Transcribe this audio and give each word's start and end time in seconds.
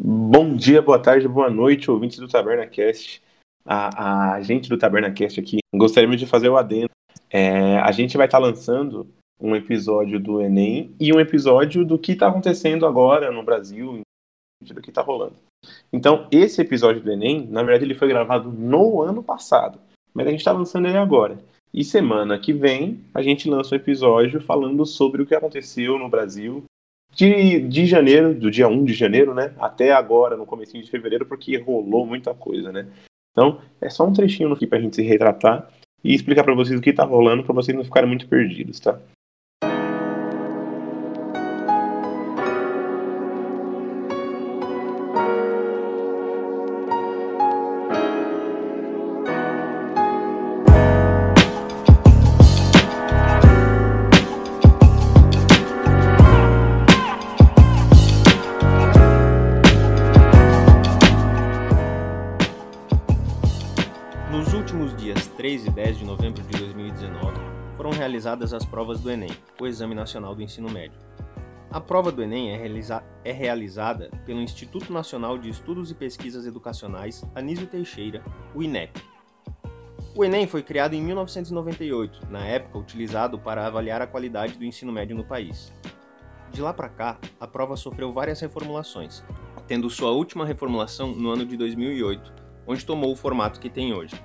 Bom 0.00 0.54
dia, 0.54 0.80
boa 0.80 1.02
tarde, 1.02 1.26
boa 1.26 1.50
noite, 1.50 1.90
ouvintes 1.90 2.20
do 2.20 2.28
TabernaCast. 2.28 3.20
A, 3.66 4.34
a 4.34 4.40
gente 4.42 4.68
do 4.68 4.78
TabernaCast 4.78 5.40
aqui 5.40 5.58
gostaríamos 5.74 6.20
de 6.20 6.24
fazer 6.24 6.48
o 6.48 6.56
adendo. 6.56 6.90
É, 7.28 7.78
a 7.78 7.90
gente 7.90 8.16
vai 8.16 8.26
estar 8.26 8.38
tá 8.38 8.46
lançando 8.46 9.08
um 9.40 9.56
episódio 9.56 10.20
do 10.20 10.40
Enem 10.40 10.94
e 11.00 11.12
um 11.12 11.18
episódio 11.18 11.84
do 11.84 11.98
que 11.98 12.12
está 12.12 12.28
acontecendo 12.28 12.86
agora 12.86 13.32
no 13.32 13.42
Brasil, 13.42 14.02
do 14.62 14.80
que 14.80 14.90
está 14.90 15.02
rolando. 15.02 15.34
Então, 15.92 16.28
esse 16.30 16.60
episódio 16.60 17.02
do 17.02 17.10
Enem, 17.10 17.48
na 17.48 17.64
verdade, 17.64 17.84
ele 17.84 17.96
foi 17.96 18.06
gravado 18.06 18.52
no 18.52 19.02
ano 19.02 19.20
passado, 19.20 19.80
mas 20.14 20.28
a 20.28 20.30
gente 20.30 20.40
está 20.40 20.52
lançando 20.52 20.86
ele 20.86 20.96
agora. 20.96 21.38
E 21.74 21.82
semana 21.82 22.38
que 22.38 22.52
vem 22.52 23.00
a 23.12 23.20
gente 23.20 23.50
lança 23.50 23.74
um 23.74 23.78
episódio 23.78 24.40
falando 24.40 24.86
sobre 24.86 25.22
o 25.22 25.26
que 25.26 25.34
aconteceu 25.34 25.98
no 25.98 26.08
Brasil 26.08 26.64
de, 27.18 27.58
de 27.62 27.84
janeiro, 27.84 28.32
do 28.32 28.48
dia 28.48 28.68
1 28.68 28.84
de 28.84 28.94
janeiro, 28.94 29.34
né, 29.34 29.52
até 29.58 29.90
agora, 29.90 30.36
no 30.36 30.46
começo 30.46 30.80
de 30.80 30.88
fevereiro, 30.88 31.26
porque 31.26 31.58
rolou 31.58 32.06
muita 32.06 32.32
coisa, 32.32 32.70
né. 32.70 32.86
Então, 33.32 33.60
é 33.80 33.90
só 33.90 34.06
um 34.06 34.12
trechinho 34.12 34.52
aqui 34.52 34.68
pra 34.68 34.80
gente 34.80 34.94
se 34.94 35.02
retratar 35.02 35.68
e 36.04 36.14
explicar 36.14 36.44
para 36.44 36.54
vocês 36.54 36.78
o 36.78 36.82
que 36.82 36.92
tá 36.92 37.02
rolando, 37.02 37.42
para 37.42 37.52
vocês 37.52 37.76
não 37.76 37.84
ficarem 37.84 38.08
muito 38.08 38.28
perdidos, 38.28 38.78
tá? 38.78 39.00
Realizadas 68.18 68.52
as 68.52 68.64
provas 68.64 69.00
do 69.00 69.10
Enem, 69.12 69.30
o 69.60 69.66
Exame 69.66 69.94
Nacional 69.94 70.34
do 70.34 70.42
Ensino 70.42 70.68
Médio. 70.68 70.98
A 71.70 71.80
prova 71.80 72.10
do 72.10 72.20
Enem 72.20 72.50
é, 72.50 72.56
realiza 72.56 73.04
é 73.24 73.30
realizada 73.30 74.10
pelo 74.26 74.40
Instituto 74.40 74.92
Nacional 74.92 75.38
de 75.38 75.48
Estudos 75.48 75.92
e 75.92 75.94
Pesquisas 75.94 76.44
Educacionais 76.44 77.24
Anísio 77.32 77.68
Teixeira, 77.68 78.24
o 78.56 78.60
INEP. 78.60 79.00
O 80.16 80.24
Enem 80.24 80.48
foi 80.48 80.64
criado 80.64 80.94
em 80.94 81.02
1998, 81.02 82.26
na 82.28 82.44
época 82.44 82.78
utilizado 82.78 83.38
para 83.38 83.64
avaliar 83.64 84.02
a 84.02 84.06
qualidade 84.06 84.58
do 84.58 84.64
ensino 84.64 84.90
médio 84.90 85.14
no 85.14 85.22
país. 85.22 85.72
De 86.50 86.60
lá 86.60 86.72
para 86.72 86.88
cá, 86.88 87.18
a 87.38 87.46
prova 87.46 87.76
sofreu 87.76 88.12
várias 88.12 88.40
reformulações, 88.40 89.22
tendo 89.68 89.88
sua 89.88 90.10
última 90.10 90.44
reformulação 90.44 91.12
no 91.12 91.30
ano 91.30 91.46
de 91.46 91.56
2008, 91.56 92.32
onde 92.66 92.84
tomou 92.84 93.12
o 93.12 93.16
formato 93.16 93.60
que 93.60 93.70
tem 93.70 93.94
hoje. 93.94 94.20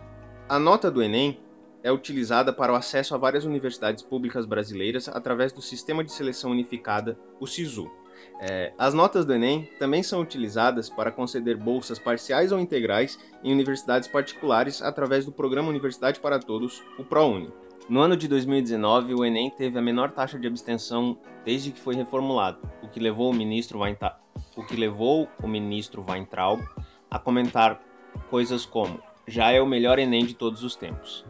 A 0.50 0.58
nota 0.58 0.90
do 0.90 1.04
Enem 1.04 1.38
é 1.84 1.92
utilizada 1.92 2.54
para 2.54 2.72
o 2.72 2.76
acesso 2.76 3.14
a 3.14 3.18
várias 3.18 3.44
universidades 3.44 4.02
públicas 4.02 4.46
brasileiras 4.46 5.10
através 5.10 5.52
do 5.52 5.62
Sistema 5.62 6.04
de 6.04 6.12
Seleção 6.12 6.52
Unificada, 6.52 7.20
o 7.40 7.46
SISU. 7.46 7.92
É, 8.40 8.74
as 8.78 8.94
notas 8.94 9.26
do 9.26 9.34
Enem 9.34 9.70
também 9.78 10.02
são 10.02 10.22
utilizadas 10.22 10.90
para 10.90 11.12
conceder 11.12 11.58
bolsas 11.58 12.00
parciais 12.00 12.52
ou 12.52 12.60
integrais 12.60 13.20
em 13.44 13.52
universidades 13.52 14.08
particulares 14.08 14.82
através 14.82 15.26
do 15.26 15.32
Programa 15.32 15.70
Universidade 15.70 16.20
para 16.20 16.40
Todos, 16.40 16.82
o 16.98 17.04
ProUni. 17.04 17.52
No 17.90 18.00
ano 18.00 18.16
de 18.16 18.30
2019, 18.30 19.14
o 19.14 19.26
Enem 19.26 19.50
teve 19.50 19.78
a 19.78 19.82
menor 19.82 20.12
taxa 20.12 20.40
de 20.40 20.48
abstenção 20.48 21.18
desde 21.44 21.72
que 21.72 21.82
foi 21.82 21.96
reformulado, 21.96 22.60
o 22.82 22.88
que 22.88 23.00
levou 23.00 23.30
o 23.30 23.36
ministro, 23.36 23.80
Weinta... 23.80 24.16
o 24.56 24.64
que 24.64 24.78
levou 24.78 25.28
o 25.42 25.48
ministro 25.48 26.06
Weintraub 26.08 26.62
a 27.12 27.20
comentar 27.20 27.82
coisas 28.30 28.66
como 28.66 29.02
já 29.28 29.52
é 29.52 29.62
o 29.62 29.68
melhor 29.68 30.00
Enem 30.00 30.26
de 30.26 30.34
todos 30.34 30.64
os 30.64 30.76
tempos. 30.76 31.26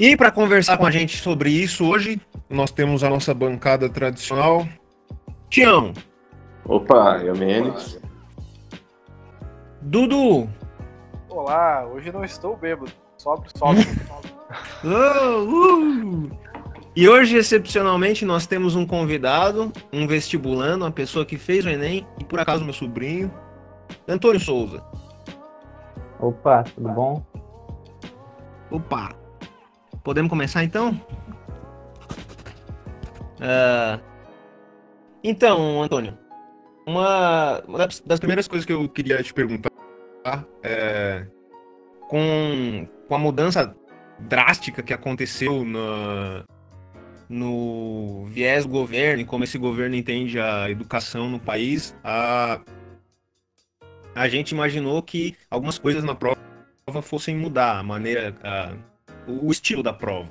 E 0.00 0.16
para 0.16 0.30
conversar 0.30 0.78
com 0.78 0.86
a 0.86 0.90
gente 0.90 1.18
sobre 1.18 1.50
isso 1.50 1.86
hoje, 1.86 2.18
nós 2.48 2.70
temos 2.70 3.04
a 3.04 3.10
nossa 3.10 3.34
bancada 3.34 3.86
tradicional. 3.86 4.66
Tião. 5.50 5.92
Opa, 6.64 7.18
eu 7.22 7.36
Menes. 7.36 8.00
Dudu. 9.82 10.48
Olá, 11.28 11.86
hoje 11.86 12.10
não 12.10 12.24
estou 12.24 12.56
bêbado. 12.56 12.90
Sobre, 13.18 13.50
sobre. 13.54 13.82
uh, 14.82 15.44
uh. 16.24 16.30
E 16.96 17.06
hoje, 17.06 17.36
excepcionalmente, 17.36 18.24
nós 18.24 18.46
temos 18.46 18.74
um 18.74 18.86
convidado, 18.86 19.70
um 19.92 20.06
vestibulando, 20.06 20.86
uma 20.86 20.90
pessoa 20.90 21.26
que 21.26 21.36
fez 21.36 21.66
o 21.66 21.68
Enem, 21.68 22.06
e 22.18 22.24
por 22.24 22.40
acaso 22.40 22.64
meu 22.64 22.72
sobrinho, 22.72 23.30
Antônio 24.08 24.40
Souza. 24.40 24.82
Opa, 26.18 26.62
tudo 26.62 26.88
bom? 26.88 27.22
Opa, 28.70 29.19
Podemos 30.10 30.28
começar 30.28 30.64
então? 30.64 31.00
Uh, 33.38 34.02
então, 35.22 35.80
Antônio, 35.80 36.18
uma, 36.84 37.60
uma, 37.60 37.78
das 37.78 38.18
primeiras 38.18 38.48
coisas 38.48 38.66
que 38.66 38.72
eu 38.72 38.88
queria 38.88 39.22
te 39.22 39.32
perguntar 39.32 39.70
é 40.64 41.28
com, 42.08 42.88
com 43.06 43.14
a 43.14 43.18
mudança 43.20 43.72
drástica 44.18 44.82
que 44.82 44.92
aconteceu 44.92 45.64
no, 45.64 46.44
no 47.28 48.24
viés 48.24 48.66
do 48.66 48.72
governo 48.72 49.22
e 49.22 49.24
como 49.24 49.44
esse 49.44 49.58
governo 49.58 49.94
entende 49.94 50.40
a 50.40 50.68
educação 50.68 51.30
no 51.30 51.38
país, 51.38 51.96
a, 52.02 52.60
a 54.16 54.28
gente 54.28 54.50
imaginou 54.50 55.00
que 55.04 55.36
algumas 55.48 55.78
coisas 55.78 56.02
na 56.02 56.16
prova 56.16 56.36
fossem 57.00 57.36
mudar, 57.36 57.78
a 57.78 57.82
maneira, 57.84 58.34
a, 58.42 58.89
o 59.26 59.50
estilo 59.50 59.82
da 59.82 59.92
prova. 59.92 60.30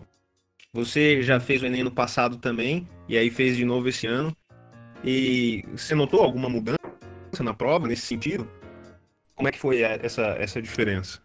Você 0.74 1.22
já 1.24 1.40
fez 1.40 1.64
o 1.64 1.66
Enem 1.66 1.84
no 1.84 1.92
passado 1.92 2.38
também, 2.38 2.88
e 3.08 3.18
aí 3.18 3.30
fez 3.30 3.58
de 3.58 3.66
novo 3.66 3.90
esse 3.90 4.06
ano. 4.06 4.36
E 5.04 5.64
você 5.72 5.96
notou 5.96 6.22
alguma 6.22 6.50
mudança 6.50 6.78
na 7.42 7.54
prova 7.54 7.88
nesse 7.88 8.04
sentido? 8.04 8.48
Como 9.36 9.48
é 9.48 9.52
que 9.52 9.60
foi 9.60 9.82
essa, 9.82 10.22
essa 10.38 10.62
diferença? 10.62 11.20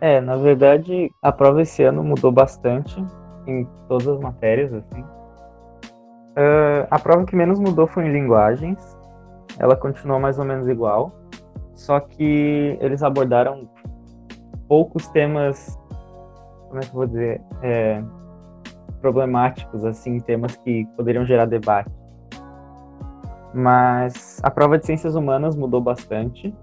É, 0.00 0.20
na 0.20 0.36
verdade, 0.36 1.10
a 1.20 1.30
prova 1.30 1.60
esse 1.60 1.82
ano 1.82 2.02
mudou 2.02 2.32
bastante 2.32 2.96
em 3.46 3.66
todas 3.88 4.08
as 4.08 4.20
matérias, 4.20 4.72
assim. 4.72 5.02
Uh, 6.30 6.86
a 6.90 6.98
prova 6.98 7.26
que 7.26 7.36
menos 7.36 7.58
mudou 7.58 7.86
foi 7.86 8.06
em 8.06 8.12
linguagens. 8.12 8.96
Ela 9.58 9.76
continuou 9.76 10.18
mais 10.18 10.38
ou 10.38 10.44
menos 10.44 10.68
igual. 10.68 11.12
Só 11.74 12.00
que 12.00 12.78
eles 12.80 13.02
abordaram 13.02 13.68
poucos 14.70 15.08
temas, 15.08 15.76
como 16.68 16.78
é 16.78 16.82
que 16.82 16.90
eu 16.90 16.94
vou 16.94 17.06
dizer, 17.06 17.42
é, 17.60 18.00
problemáticos, 19.00 19.84
assim, 19.84 20.20
temas 20.20 20.54
que 20.54 20.86
poderiam 20.96 21.26
gerar 21.26 21.46
debate. 21.46 21.90
Mas 23.52 24.38
a 24.44 24.48
prova 24.48 24.78
de 24.78 24.86
ciências 24.86 25.16
humanas 25.16 25.56
mudou 25.56 25.80
bastante, 25.80 26.54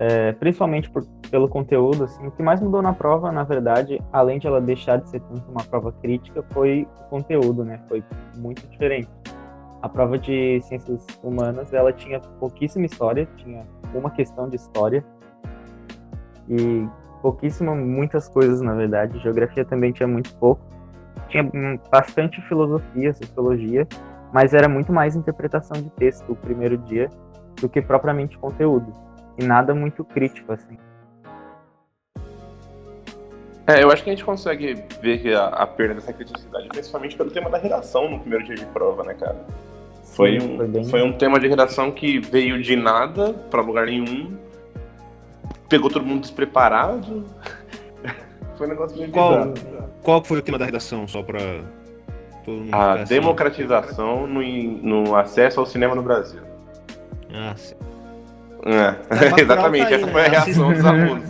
é, 0.00 0.32
principalmente 0.32 0.90
por, 0.90 1.06
pelo 1.30 1.48
conteúdo. 1.48 2.02
Assim, 2.02 2.26
o 2.26 2.32
que 2.32 2.42
mais 2.42 2.60
mudou 2.60 2.82
na 2.82 2.92
prova, 2.92 3.30
na 3.30 3.44
verdade, 3.44 4.02
além 4.12 4.40
de 4.40 4.48
ela 4.48 4.60
deixar 4.60 4.96
de 4.96 5.08
ser 5.08 5.20
tanto 5.20 5.48
uma 5.48 5.62
prova 5.62 5.92
crítica, 5.92 6.44
foi 6.50 6.84
o 7.00 7.04
conteúdo, 7.04 7.64
né? 7.64 7.80
Foi 7.88 8.02
muito 8.36 8.66
diferente. 8.66 9.08
A 9.80 9.88
prova 9.88 10.18
de 10.18 10.60
ciências 10.62 11.06
humanas, 11.22 11.72
ela 11.72 11.92
tinha 11.92 12.18
pouquíssima 12.40 12.86
história, 12.86 13.28
tinha 13.36 13.64
uma 13.94 14.10
questão 14.10 14.48
de 14.48 14.56
história, 14.56 15.04
e 16.48 16.88
pouquíssimo, 17.20 17.74
muitas 17.74 18.28
coisas, 18.28 18.60
na 18.60 18.74
verdade. 18.74 19.18
Geografia 19.18 19.64
também 19.64 19.92
tinha 19.92 20.06
muito 20.06 20.34
pouco. 20.36 20.60
Tinha 21.28 21.44
bastante 21.90 22.40
filosofia, 22.42 23.12
sociologia, 23.12 23.86
mas 24.32 24.54
era 24.54 24.68
muito 24.68 24.92
mais 24.92 25.14
interpretação 25.14 25.80
de 25.80 25.90
texto 25.90 26.32
o 26.32 26.36
primeiro 26.36 26.78
dia 26.78 27.10
do 27.60 27.68
que 27.68 27.82
propriamente 27.82 28.38
conteúdo. 28.38 28.92
E 29.36 29.44
nada 29.44 29.74
muito 29.74 30.04
crítico, 30.04 30.52
assim. 30.52 30.78
É, 33.66 33.82
eu 33.82 33.90
acho 33.90 34.02
que 34.02 34.08
a 34.08 34.12
gente 34.14 34.24
consegue 34.24 34.82
ver 35.02 35.34
a, 35.34 35.48
a 35.48 35.66
perda 35.66 35.96
dessa 35.96 36.12
criticidade, 36.12 36.68
principalmente 36.68 37.14
pelo 37.16 37.30
tema 37.30 37.50
da 37.50 37.58
redação 37.58 38.10
no 38.10 38.18
primeiro 38.18 38.46
dia 38.46 38.54
de 38.54 38.64
prova, 38.66 39.02
né, 39.04 39.12
cara? 39.12 39.44
Foi, 40.04 40.38
um, 40.38 40.56
foi, 40.56 40.66
bem... 40.66 40.84
foi 40.84 41.02
um 41.02 41.12
tema 41.12 41.38
de 41.38 41.46
redação 41.46 41.92
que 41.92 42.18
veio 42.18 42.62
de 42.62 42.74
nada 42.74 43.34
para 43.34 43.60
lugar 43.60 43.86
nenhum 43.86 44.38
pegou 45.68 45.90
todo 45.90 46.04
mundo 46.04 46.22
despreparado. 46.22 47.24
foi 48.56 48.66
um 48.66 48.70
negócio 48.70 48.96
meio 48.96 49.10
qual, 49.10 49.48
bizarro. 49.48 49.90
Qual 50.02 50.24
foi 50.24 50.38
o 50.38 50.42
tema 50.42 50.58
da 50.58 50.64
redação, 50.64 51.06
só 51.06 51.22
pra 51.22 51.40
todo 52.44 52.58
mundo 52.58 52.74
A 52.74 52.94
assim? 52.94 53.14
democratização 53.14 54.26
no, 54.26 54.42
no 54.42 55.16
acesso 55.16 55.60
ao 55.60 55.66
cinema 55.66 55.94
no 55.94 56.02
Brasil. 56.02 56.40
Ah, 57.32 57.54
sim. 57.56 57.74
É, 58.64 59.40
exatamente, 59.40 59.84
tá 59.84 59.88
aí, 59.88 59.94
essa 59.94 60.06
né? 60.06 60.12
foi 60.12 60.26
a 60.26 60.28
reação 60.28 60.72
dos 60.72 60.84
alunos. 60.84 61.28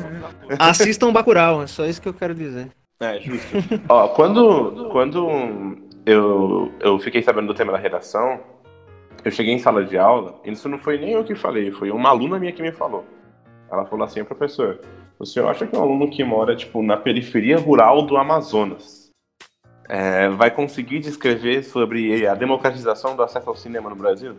Assistam 0.59 1.13
Bacurau, 1.13 1.63
é 1.63 1.67
só 1.67 1.85
isso 1.85 2.01
que 2.01 2.09
eu 2.09 2.15
quero 2.15 2.35
dizer. 2.35 2.69
É, 3.01 3.21
justo. 3.21 3.57
Ó, 3.89 4.09
quando, 4.09 4.89
quando 4.91 5.79
eu, 6.07 6.73
eu 6.81 6.99
fiquei 6.99 7.23
sabendo 7.23 7.49
do 7.49 7.55
tema 7.55 7.73
da 7.73 7.79
redação, 7.79 8.41
eu 9.25 9.31
cheguei 9.31 9.53
em 9.53 9.59
sala 9.59 9.85
de 9.85 9.99
aula, 9.99 10.41
isso 10.45 10.69
não 10.69 10.79
foi 10.79 10.99
nem 10.99 11.13
eu 11.13 11.23
que 11.23 11.35
falei, 11.35 11.71
foi 11.71 11.91
uma 11.91 12.09
aluna 12.09 12.39
minha 12.39 12.53
que 12.53 12.63
me 12.63 12.73
falou. 12.73 13.05
Ela 13.71 13.85
falou 13.85 14.05
assim, 14.05 14.25
professor, 14.25 14.81
o 15.19 15.27
senhor 15.27 15.49
acha 15.49 15.67
que 15.67 15.77
um 15.77 15.83
aluno 15.83 16.11
que 16.11 16.25
mora, 16.25 16.57
tipo, 16.57 16.83
na 16.83 16.97
periferia 16.97 17.59
rural 17.59 18.03
do 18.03 18.17
Amazonas 18.17 19.11
é, 19.89 20.29
vai 20.29 20.51
conseguir 20.51 21.01
descrever 21.01 21.63
sobre 21.63 22.27
a 22.27 22.35
democratização 22.35 23.17
do 23.17 23.23
acesso 23.23 23.49
ao 23.49 23.57
cinema 23.57 23.91
no 23.91 23.97
Brasil? 23.97 24.37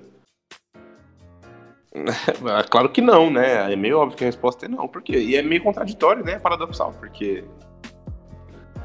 claro 2.70 2.90
que 2.90 3.02
não, 3.02 3.32
né? 3.32 3.72
É 3.72 3.76
meio 3.76 4.00
óbvio 4.00 4.18
que 4.18 4.24
a 4.24 4.28
resposta 4.28 4.66
é 4.66 4.70
não, 4.70 4.88
porque 4.88 5.18
e 5.18 5.36
é 5.36 5.42
meio 5.42 5.64
contraditório, 5.64 6.24
né? 6.24 6.40
Paradoxal, 6.40 6.94
porque 7.00 7.44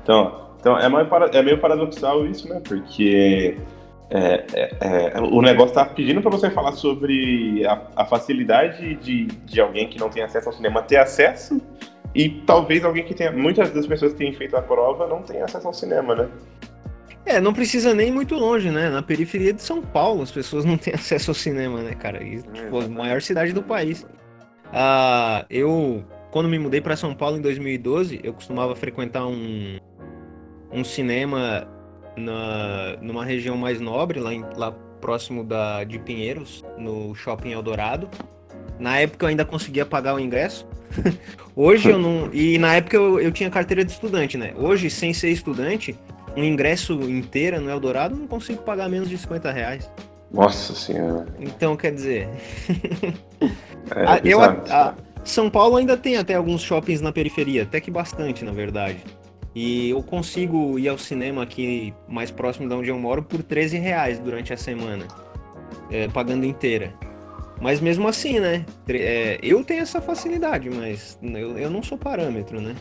então, 0.05 0.51
então 0.61 0.79
é, 0.79 0.85
é 0.85 1.43
meio 1.43 1.59
paradoxal 1.59 2.27
isso, 2.27 2.47
né? 2.49 2.61
Porque 2.61 3.57
é, 4.11 4.45
é, 4.53 4.71
é, 4.81 5.21
o 5.21 5.41
negócio 5.41 5.75
tá 5.75 5.85
pedindo 5.85 6.21
para 6.21 6.31
você 6.31 6.51
falar 6.51 6.73
sobre 6.73 7.67
a, 7.67 7.81
a, 7.97 8.05
facilidade 8.05 8.95
de, 8.97 9.27
de 9.27 9.61
alguém 9.61 9.89
que 9.89 9.99
não 9.99 10.11
tem 10.11 10.23
acesso 10.23 10.49
ao 10.49 10.55
cinema 10.55 10.83
ter 10.83 10.99
acesso 10.99 11.61
e 12.15 12.29
talvez 12.29 12.85
alguém 12.85 13.05
que 13.05 13.15
tenha. 13.15 13.33
Muitas 13.33 13.71
das 13.71 13.87
pessoas 13.87 14.13
que 14.13 14.19
têm 14.19 14.33
feito 14.33 14.57
a 14.57 14.63
prova 14.63 15.07
não 15.07 15.23
tenham 15.23 15.45
acesso 15.45 15.67
ao 15.67 15.73
cinema, 15.73 16.15
né? 16.15 16.29
É, 17.27 17.41
não 17.41 17.55
precisa 17.55 17.95
nem 17.95 18.13
muito 18.13 18.35
longe, 18.35 18.71
né? 18.71 18.91
Na 18.91 19.03
periferia 19.03 19.53
de 19.53 19.63
São 19.63 19.81
Paulo 19.81 20.23
as 20.23 20.31
pessoas 20.31 20.65
não 20.65 20.77
têm 20.77 20.93
acesso 20.95 21.31
ao 21.31 21.35
cinema, 21.35 21.83
né, 21.83 21.95
cara? 21.95 22.23
E, 22.23 22.43
tipo, 22.43 22.81
a 22.81 22.89
maior 22.89 23.23
cidade 23.23 23.53
do 23.53 23.63
país. 23.63 24.07
Ah, 24.73 25.47
eu, 25.49 26.05
quando 26.31 26.49
me 26.49 26.59
mudei 26.59 26.81
para 26.81 26.97
São 26.97 27.15
Paulo 27.15 27.39
em 27.39 27.41
2012, 27.41 28.21
eu 28.23 28.35
costumava 28.35 28.77
frequentar 28.77 29.27
um, 29.27 29.79
um 30.71 30.85
cinema 30.85 31.67
na, 32.17 32.97
numa 33.01 33.25
região 33.25 33.57
mais 33.57 33.81
nobre, 33.81 34.21
lá, 34.21 34.33
em, 34.33 34.45
lá 34.57 34.73
próximo 35.01 35.45
da, 35.45 35.85
de 35.85 35.99
Pinheiros, 35.99 36.65
no 36.79 37.15
Shopping 37.15 37.53
Eldorado. 37.53 38.09
Na 38.79 38.99
época 38.99 39.27
eu 39.27 39.29
ainda 39.29 39.45
conseguia 39.45 39.85
pagar 39.85 40.15
o 40.15 40.21
ingresso. 40.21 40.67
Hoje 41.55 41.91
eu 41.91 41.99
não. 41.99 42.31
E 42.33 42.59
na 42.59 42.75
época 42.75 42.97
eu, 42.97 43.21
eu 43.21 43.31
tinha 43.31 43.51
carteira 43.51 43.85
de 43.85 43.93
estudante, 43.93 44.37
né? 44.37 44.55
Hoje, 44.57 44.91
sem 44.91 45.13
ser 45.13 45.31
estudante, 45.31 45.97
um 46.37 46.43
ingresso 46.43 46.95
inteiro 47.09 47.61
no 47.61 47.71
Eldorado 47.71 48.17
não 48.17 48.27
consigo 48.27 48.63
pagar 48.63 48.89
menos 48.89 49.09
de 49.09 49.17
50 49.19 49.51
reais. 49.53 49.91
Nossa 50.33 50.75
senhora. 50.75 51.27
Então, 51.39 51.77
quer 51.77 51.93
dizer. 51.93 52.29
é, 53.95 54.05
a, 54.05 54.21
eu, 54.25 54.43
a, 54.43 54.95
São 55.23 55.49
Paulo 55.49 55.77
ainda 55.77 55.97
tem 55.97 56.17
até 56.17 56.35
alguns 56.35 56.63
shoppings 56.63 57.01
na 57.01 57.13
periferia, 57.13 57.63
até 57.63 57.81
que 57.81 57.91
bastante, 57.91 58.45
na 58.45 58.51
verdade. 58.53 58.97
E 59.55 59.91
eu 59.91 60.03
consigo 60.03 60.79
ir 60.79 60.89
ao 60.89 60.99
cinema 60.99 61.43
aqui 61.43 61.95
mais 62.09 62.31
próximo 62.31 62.69
de 62.69 62.75
onde 62.75 62.91
eu 62.91 62.99
moro 62.99 63.23
por 63.23 63.43
13 63.43 63.79
reais 63.79 64.19
durante 64.19 64.53
a 64.53 64.57
semana, 64.57 65.07
é, 65.91 66.09
pagando 66.09 66.45
inteira. 66.45 66.93
Mas 67.61 67.81
mesmo 67.81 68.09
assim, 68.09 68.41
né? 68.41 68.67
É, 68.89 69.39
eu 69.43 69.63
tenho 69.65 69.83
essa 69.83 70.01
facilidade, 70.01 70.69
mas 70.71 71.19
eu, 71.23 71.57
eu 71.57 71.71
não 71.71 71.83
sou 71.83 71.97
parâmetro, 71.97 72.61
né? 72.61 72.75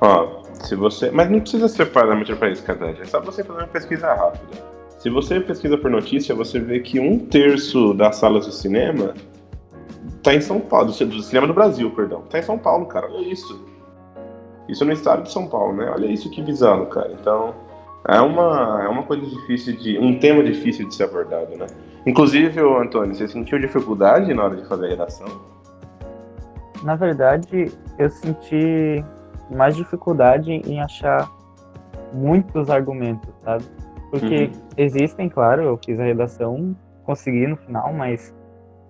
Ó, 0.00 0.42
se 0.64 0.74
você. 0.74 1.10
Mas 1.10 1.30
não 1.30 1.40
precisa 1.40 1.68
ser 1.68 1.86
parâmetro 1.86 2.36
para 2.36 2.50
isso, 2.50 2.62
Cadete. 2.64 3.02
É 3.02 3.04
só 3.04 3.20
você 3.20 3.44
fazer 3.44 3.60
uma 3.60 3.68
pesquisa 3.68 4.12
rápida. 4.12 4.74
Se 4.98 5.08
você 5.08 5.38
pesquisa 5.40 5.78
por 5.78 5.90
notícia, 5.90 6.34
você 6.34 6.58
vê 6.58 6.80
que 6.80 6.98
um 6.98 7.18
terço 7.18 7.94
das 7.94 8.16
salas 8.16 8.46
de 8.46 8.54
cinema 8.54 9.14
tá 10.22 10.34
em 10.34 10.40
São 10.40 10.58
Paulo, 10.60 10.86
do 10.86 11.22
cinema 11.22 11.46
do 11.46 11.54
Brasil, 11.54 11.90
perdão. 11.90 12.22
Tá 12.22 12.38
em 12.38 12.42
São 12.42 12.58
Paulo, 12.58 12.86
cara. 12.86 13.06
Olha 13.06 13.28
isso. 13.28 13.64
Isso 14.68 14.84
no 14.84 14.92
estado 14.92 15.22
de 15.22 15.32
São 15.32 15.46
Paulo, 15.46 15.74
né? 15.74 15.90
Olha 15.90 16.06
isso 16.06 16.30
que 16.30 16.42
bizarro, 16.42 16.86
cara. 16.86 17.12
Então, 17.12 17.54
é 18.06 18.20
uma, 18.20 18.82
é 18.84 18.88
uma 18.88 19.02
coisa 19.02 19.24
difícil 19.26 19.76
de. 19.76 19.98
um 19.98 20.18
tema 20.18 20.42
difícil 20.42 20.88
de 20.88 20.94
ser 20.94 21.04
abordado, 21.04 21.56
né? 21.56 21.66
Inclusive, 22.06 22.60
Antônio, 22.60 23.14
você 23.14 23.26
sentiu 23.26 23.58
dificuldade 23.58 24.32
na 24.34 24.44
hora 24.44 24.56
de 24.56 24.66
fazer 24.66 24.86
a 24.86 24.88
redação? 24.90 25.26
Na 26.82 26.96
verdade, 26.96 27.72
eu 27.98 28.10
senti 28.10 29.02
mais 29.50 29.74
dificuldade 29.74 30.50
em 30.52 30.80
achar 30.80 31.30
muitos 32.12 32.68
argumentos, 32.68 33.32
sabe? 33.42 33.64
Porque 34.10 34.44
uhum. 34.44 34.60
existem, 34.76 35.28
claro, 35.28 35.62
eu 35.62 35.80
fiz 35.84 35.98
a 35.98 36.04
redação, 36.04 36.76
consegui 37.04 37.46
no 37.46 37.56
final, 37.56 37.92
mas 37.92 38.34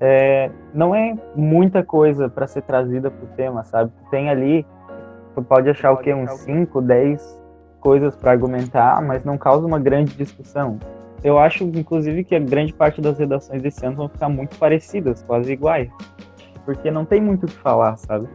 é, 0.01 0.51
não 0.75 0.95
é 0.95 1.17
muita 1.35 1.83
coisa 1.83 2.29
para 2.29 2.47
ser 2.47 2.63
trazida 2.63 3.11
para 3.11 3.25
o 3.25 3.29
tema, 3.29 3.63
sabe? 3.63 3.93
Tem 4.11 4.29
ali 4.29 4.67
Tu 5.35 5.43
pode 5.43 5.69
achar 5.69 5.93
o 5.93 5.97
quê? 5.97 6.15
Uns 6.15 6.31
5, 6.41 6.81
10 6.81 7.43
coisas 7.81 8.17
para 8.17 8.31
argumentar, 8.31 9.03
mas 9.03 9.25
não 9.25 9.37
causa 9.37 9.67
uma 9.67 9.79
grande 9.79 10.15
discussão. 10.17 10.79
Eu 11.23 11.39
acho, 11.39 11.65
inclusive, 11.65 12.25
que 12.25 12.35
a 12.35 12.39
grande 12.39 12.73
parte 12.73 13.01
das 13.01 13.19
redações 13.19 13.61
desse 13.61 13.85
ano 13.85 13.97
vão 13.97 14.09
ficar 14.09 14.29
muito 14.29 14.57
parecidas, 14.59 15.23
quase 15.23 15.53
iguais. 15.53 15.91
Porque 16.65 16.91
não 16.91 17.05
tem 17.05 17.21
muito 17.21 17.45
o 17.45 17.47
que 17.47 17.57
falar, 17.57 17.97
sabe? 17.97 18.29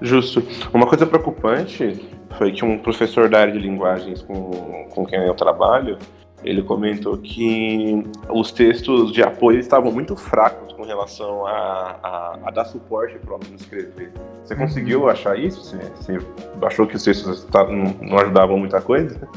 Justo. 0.00 0.42
Uma 0.72 0.86
coisa 0.86 1.06
preocupante 1.06 2.08
foi 2.36 2.52
que 2.52 2.64
um 2.64 2.78
professor 2.78 3.28
da 3.28 3.40
área 3.40 3.52
de 3.52 3.58
linguagens 3.58 4.22
com, 4.22 4.86
com 4.94 5.06
quem 5.06 5.18
eu 5.20 5.34
trabalho, 5.34 5.98
ele 6.44 6.62
comentou 6.62 7.16
que 7.18 8.04
os 8.30 8.52
textos 8.52 9.12
de 9.12 9.22
apoio 9.22 9.58
estavam 9.58 9.90
muito 9.90 10.16
fracos 10.16 10.72
com 10.72 10.84
relação 10.84 11.46
a, 11.46 11.96
a, 12.02 12.38
a 12.44 12.50
dar 12.50 12.64
suporte 12.64 13.18
para 13.18 13.32
o 13.32 13.34
aluno 13.34 13.56
escrever. 13.56 14.12
Você 14.44 14.54
uhum. 14.54 14.60
conseguiu 14.60 15.08
achar 15.08 15.38
isso? 15.38 15.64
Você, 15.64 15.76
você 15.76 16.18
achou 16.62 16.86
que 16.86 16.96
os 16.96 17.02
textos 17.02 17.46
não, 17.52 18.08
não 18.08 18.18
ajudavam 18.18 18.58
muita 18.58 18.80
coisa? 18.80 19.28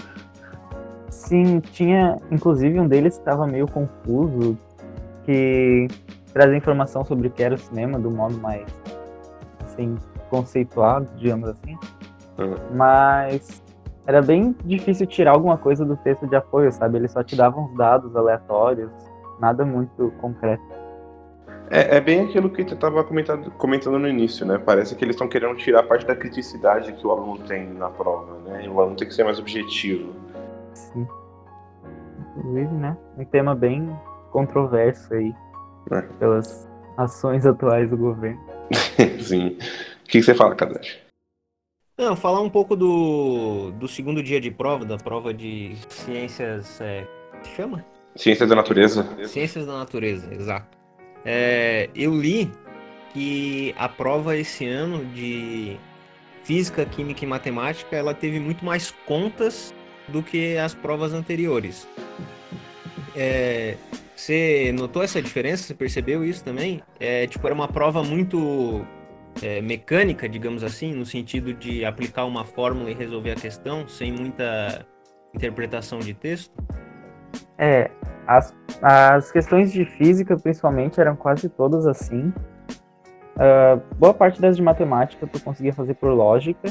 Sim, 1.09 1.59
tinha 1.59 2.17
inclusive 2.29 2.79
um 2.79 2.87
deles 2.87 3.15
que 3.15 3.21
estava 3.21 3.47
meio 3.47 3.67
confuso, 3.67 4.57
que 5.25 5.87
trazia 6.33 6.57
informação 6.57 7.03
sobre 7.03 7.27
o 7.27 7.31
que 7.31 7.41
era 7.41 7.55
o 7.55 7.57
cinema 7.57 7.99
do 7.99 8.11
modo 8.11 8.37
mais 8.37 8.65
assim, 9.65 9.97
conceituado, 10.29 11.07
digamos 11.17 11.49
assim. 11.49 11.77
Uhum. 12.37 12.55
Mas 12.75 13.60
era 14.11 14.21
bem 14.21 14.53
difícil 14.65 15.07
tirar 15.07 15.31
alguma 15.31 15.57
coisa 15.57 15.85
do 15.85 15.95
texto 15.95 16.27
de 16.27 16.35
apoio, 16.35 16.69
sabe? 16.71 16.97
Eles 16.97 17.13
só 17.13 17.23
te 17.23 17.33
davam 17.33 17.63
uns 17.63 17.77
dados 17.77 18.13
aleatórios, 18.13 18.91
nada 19.39 19.65
muito 19.65 20.11
concreto. 20.19 20.63
É, 21.69 21.95
é 21.95 22.01
bem 22.01 22.25
aquilo 22.25 22.49
que 22.49 22.65
tu 22.65 22.73
estava 22.73 23.01
comentando, 23.05 23.49
comentando 23.51 23.97
no 23.97 24.09
início, 24.09 24.45
né? 24.45 24.57
Parece 24.57 24.93
que 24.93 25.05
eles 25.05 25.15
estão 25.15 25.29
querendo 25.29 25.55
tirar 25.55 25.83
parte 25.83 26.05
da 26.05 26.13
criticidade 26.13 26.91
que 26.91 27.07
o 27.07 27.11
aluno 27.11 27.37
tem 27.47 27.69
na 27.69 27.89
prova, 27.89 28.37
né? 28.39 28.65
E 28.65 28.67
o 28.69 28.81
aluno 28.81 28.97
tem 28.97 29.07
que 29.07 29.13
ser 29.13 29.23
mais 29.23 29.39
objetivo. 29.39 30.13
Sim. 30.73 31.07
Inclusive, 32.35 32.73
né? 32.73 32.97
Um 33.17 33.23
tema 33.23 33.55
bem 33.55 33.89
controverso 34.31 35.13
aí 35.13 35.33
é. 35.89 36.01
pelas 36.19 36.69
ações 36.97 37.45
atuais 37.45 37.89
do 37.89 37.95
governo. 37.95 38.41
Sim. 39.23 39.57
O 40.03 40.09
que 40.09 40.21
você 40.21 40.35
fala, 40.35 40.53
Kadashi? 40.53 41.10
Não, 42.01 42.15
falar 42.15 42.41
um 42.41 42.49
pouco 42.49 42.75
do, 42.75 43.69
do 43.73 43.87
segundo 43.87 44.23
dia 44.23 44.41
de 44.41 44.49
prova, 44.49 44.83
da 44.83 44.97
prova 44.97 45.31
de 45.31 45.75
ciências. 45.87 46.81
É, 46.81 47.05
chama? 47.55 47.85
Ciências 48.15 48.49
da 48.49 48.55
natureza. 48.55 49.07
Ciências 49.27 49.67
da 49.67 49.77
natureza, 49.77 50.33
exato. 50.33 50.75
É, 51.23 51.91
eu 51.93 52.19
li 52.19 52.51
que 53.13 53.75
a 53.77 53.87
prova 53.87 54.35
esse 54.35 54.65
ano 54.65 55.05
de 55.13 55.77
física, 56.43 56.83
química 56.85 57.23
e 57.23 57.27
matemática 57.27 57.95
ela 57.95 58.15
teve 58.15 58.39
muito 58.39 58.65
mais 58.65 58.89
contas 59.05 59.71
do 60.07 60.23
que 60.23 60.57
as 60.57 60.73
provas 60.73 61.13
anteriores. 61.13 61.87
É, 63.15 63.77
você 64.15 64.73
notou 64.75 65.03
essa 65.03 65.21
diferença? 65.21 65.61
Você 65.61 65.75
percebeu 65.75 66.25
isso 66.25 66.43
também? 66.43 66.81
É, 66.99 67.27
tipo, 67.27 67.45
era 67.45 67.53
uma 67.53 67.67
prova 67.67 68.01
muito 68.01 68.83
é, 69.41 69.61
mecânica, 69.61 70.27
digamos 70.27 70.63
assim, 70.63 70.93
no 70.93 71.05
sentido 71.05 71.53
de 71.53 71.85
aplicar 71.85 72.25
uma 72.25 72.43
fórmula 72.43 72.89
e 72.91 72.93
resolver 72.93 73.31
a 73.31 73.35
questão 73.35 73.87
sem 73.87 74.11
muita 74.11 74.85
interpretação 75.33 75.99
de 75.99 76.13
texto? 76.13 76.53
É, 77.57 77.89
as, 78.27 78.55
as 78.81 79.31
questões 79.31 79.71
de 79.71 79.85
física, 79.85 80.37
principalmente, 80.37 80.99
eram 80.99 81.15
quase 81.15 81.47
todas 81.49 81.85
assim. 81.85 82.33
Uh, 83.35 83.81
boa 83.97 84.13
parte 84.13 84.41
das 84.41 84.57
de 84.57 84.61
matemática 84.61 85.25
tu 85.25 85.41
conseguia 85.41 85.73
fazer 85.73 85.95
por 85.95 86.11
lógica, 86.11 86.69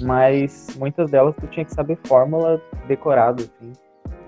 mas 0.00 0.76
muitas 0.78 1.10
delas 1.10 1.34
tu 1.36 1.46
tinha 1.48 1.64
que 1.64 1.72
saber 1.72 1.98
fórmula 2.06 2.60
decorada, 2.88 3.42
assim. 3.42 3.72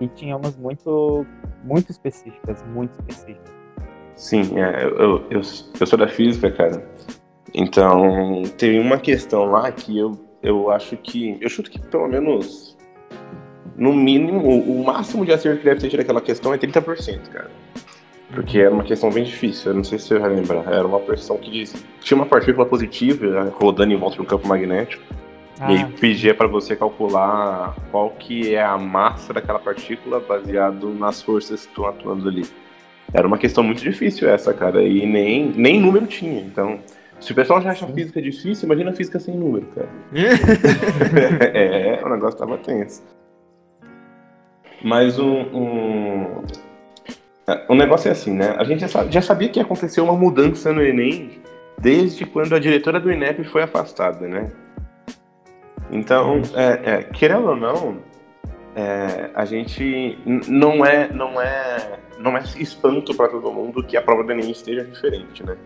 E 0.00 0.08
tinha 0.08 0.36
umas 0.36 0.56
muito, 0.56 1.26
muito 1.64 1.90
específicas, 1.90 2.62
muito 2.64 2.92
específicas. 2.92 3.52
Sim, 4.14 4.60
é, 4.60 4.84
eu, 4.84 5.24
eu, 5.30 5.40
eu 5.80 5.86
sou 5.86 5.98
da 5.98 6.08
física, 6.08 6.50
cara. 6.50 6.84
Então, 7.54 8.42
tem 8.56 8.80
uma 8.80 8.98
questão 8.98 9.44
lá 9.44 9.70
que 9.70 9.98
eu, 9.98 10.12
eu 10.42 10.70
acho 10.70 10.96
que. 10.96 11.36
Eu 11.40 11.48
chuto 11.48 11.70
que 11.70 11.78
pelo 11.78 12.08
menos. 12.08 12.76
No 13.76 13.92
mínimo, 13.92 14.38
o 14.38 14.84
máximo 14.84 15.24
de 15.24 15.32
acerto 15.32 15.58
que 15.58 15.64
deve 15.64 15.88
ter 15.88 15.96
naquela 15.96 16.20
questão 16.20 16.52
é 16.52 16.58
30%, 16.58 17.28
cara. 17.28 17.50
Porque 18.34 18.58
era 18.58 18.70
uma 18.70 18.84
questão 18.84 19.10
bem 19.10 19.24
difícil, 19.24 19.72
eu 19.72 19.76
não 19.76 19.84
sei 19.84 19.98
se 19.98 20.08
você 20.08 20.18
vai 20.18 20.30
lembrar. 20.30 20.70
Era 20.70 20.86
uma 20.86 21.00
questão 21.00 21.36
que 21.38 21.50
diz, 21.50 21.74
tinha 22.00 22.16
uma 22.16 22.26
partícula 22.26 22.66
positiva 22.66 23.52
rodando 23.58 23.92
em 23.92 23.96
volta 23.96 24.16
de 24.16 24.22
um 24.22 24.24
campo 24.24 24.46
magnético. 24.46 25.02
E 25.68 25.76
aí 25.76 25.84
pedia 26.00 26.34
para 26.34 26.48
você 26.48 26.74
calcular 26.74 27.76
qual 27.90 28.10
que 28.10 28.54
é 28.54 28.62
a 28.62 28.76
massa 28.76 29.32
daquela 29.32 29.58
partícula 29.58 30.18
baseado 30.18 30.88
nas 30.90 31.22
forças 31.22 31.62
que 31.62 31.68
estão 31.68 31.86
atuando 31.86 32.28
ali. 32.28 32.44
Era 33.12 33.26
uma 33.26 33.38
questão 33.38 33.62
muito 33.62 33.82
difícil 33.82 34.28
essa, 34.28 34.52
cara, 34.52 34.82
e 34.82 35.06
nem, 35.06 35.52
nem 35.54 35.80
número 35.80 36.06
tinha. 36.06 36.40
Então, 36.40 36.80
se 37.22 37.32
o 37.32 37.34
pessoal 37.34 37.62
já 37.62 37.70
acha 37.70 37.86
física 37.86 38.20
difícil, 38.20 38.66
imagina 38.66 38.90
a 38.90 38.94
física 38.94 39.18
sem 39.18 39.36
número, 39.36 39.66
cara. 39.74 39.88
é, 41.54 42.00
o 42.04 42.08
negócio 42.08 42.38
tava 42.38 42.58
tenso. 42.58 43.02
Mas 44.84 45.18
um, 45.18 45.42
um, 45.54 46.42
o 47.68 47.74
negócio 47.74 48.08
é 48.08 48.12
assim, 48.12 48.32
né? 48.32 48.54
A 48.58 48.64
gente 48.64 48.84
já 49.10 49.22
sabia 49.22 49.48
que 49.48 49.58
ia 49.58 49.64
acontecer 49.64 50.00
uma 50.00 50.16
mudança 50.16 50.72
no 50.72 50.82
Enem 50.82 51.40
desde 51.78 52.24
quando 52.24 52.54
a 52.54 52.58
diretora 52.58 52.98
do 52.98 53.10
INEP 53.10 53.44
foi 53.44 53.62
afastada, 53.62 54.26
né? 54.26 54.50
Então, 55.90 56.42
é, 56.54 56.80
é, 56.90 57.02
querendo 57.02 57.48
ou 57.48 57.56
não, 57.56 57.98
é, 58.74 59.30
a 59.34 59.44
gente 59.44 60.18
não 60.48 60.84
é, 60.84 61.12
não 61.12 61.40
é, 61.40 61.98
não 62.18 62.36
é 62.36 62.42
espanto 62.56 63.14
para 63.14 63.28
todo 63.28 63.52
mundo 63.52 63.84
que 63.84 63.96
a 63.96 64.02
prova 64.02 64.24
do 64.24 64.32
Enem 64.32 64.50
esteja 64.50 64.84
diferente, 64.84 65.44
né? 65.44 65.56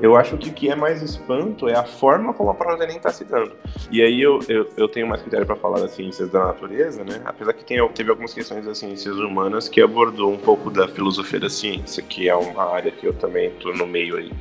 Eu 0.00 0.16
acho 0.16 0.36
que 0.36 0.48
o 0.48 0.52
que 0.52 0.68
é 0.68 0.74
mais 0.74 1.02
espanto 1.02 1.68
é 1.68 1.74
a 1.74 1.84
forma 1.84 2.34
como 2.34 2.50
a 2.50 2.54
prova 2.54 2.76
do 2.76 2.82
Enem 2.82 2.96
está 2.96 3.10
se 3.10 3.24
dando. 3.24 3.52
E 3.90 4.02
aí 4.02 4.20
eu, 4.20 4.40
eu, 4.48 4.68
eu 4.76 4.88
tenho 4.88 5.06
mais 5.06 5.20
critério 5.22 5.46
para 5.46 5.56
falar 5.56 5.80
das 5.80 5.92
ciências 5.92 6.28
da 6.30 6.46
natureza, 6.46 7.04
né? 7.04 7.20
Apesar 7.24 7.52
que 7.52 7.64
tem, 7.64 7.86
teve 7.90 8.10
algumas 8.10 8.34
questões 8.34 8.64
das 8.64 8.78
ciências 8.78 9.16
humanas 9.16 9.68
que 9.68 9.80
abordou 9.80 10.32
um 10.32 10.38
pouco 10.38 10.70
da 10.70 10.88
filosofia 10.88 11.40
da 11.40 11.48
ciência, 11.48 12.02
que 12.02 12.28
é 12.28 12.34
uma 12.34 12.72
área 12.72 12.90
que 12.90 13.06
eu 13.06 13.14
também 13.14 13.48
estou 13.48 13.74
no 13.74 13.86
meio 13.86 14.16
aí. 14.16 14.32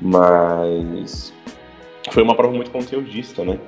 Mas 0.00 1.32
foi 2.10 2.22
uma 2.22 2.34
prova 2.34 2.54
muito 2.54 2.70
conteudista, 2.70 3.44
né? 3.44 3.58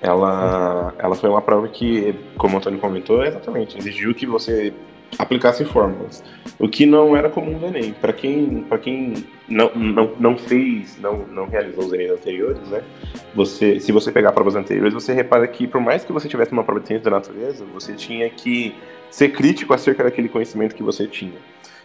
ela, 0.00 0.94
ela 0.98 1.14
foi 1.14 1.28
uma 1.28 1.42
prova 1.42 1.68
que, 1.68 2.14
como 2.36 2.54
o 2.54 2.58
Antônio 2.58 2.78
comentou, 2.78 3.24
exatamente, 3.24 3.78
exigiu 3.78 4.14
que 4.14 4.26
você 4.26 4.72
aplicasse 5.18 5.64
fórmulas, 5.64 6.22
o 6.58 6.68
que 6.68 6.84
não 6.86 7.16
era 7.16 7.30
comum 7.30 7.58
no 7.58 7.66
Enem. 7.66 7.92
Para 7.92 8.12
quem, 8.12 8.64
pra 8.68 8.78
quem 8.78 9.14
não, 9.48 9.70
não, 9.74 10.12
não 10.18 10.38
fez, 10.38 10.98
não, 11.00 11.18
não 11.28 11.46
realizou 11.46 11.84
os 11.84 11.92
Enem 11.92 12.10
anteriores, 12.10 12.68
né? 12.68 12.82
Você, 13.34 13.80
se 13.80 13.92
você 13.92 14.10
pegar 14.12 14.32
provas 14.32 14.56
anteriores, 14.56 14.92
você 14.92 15.12
repara 15.12 15.46
que, 15.46 15.66
por 15.66 15.80
mais 15.80 16.04
que 16.04 16.12
você 16.12 16.28
tivesse 16.28 16.52
uma 16.52 16.64
prova 16.64 16.80
de 16.80 16.88
ciência 16.88 17.04
da 17.04 17.16
natureza, 17.16 17.64
você 17.72 17.94
tinha 17.94 18.28
que 18.30 18.74
ser 19.10 19.30
crítico 19.30 19.72
acerca 19.72 20.04
daquele 20.04 20.28
conhecimento 20.28 20.74
que 20.74 20.82
você 20.82 21.06
tinha. 21.06 21.38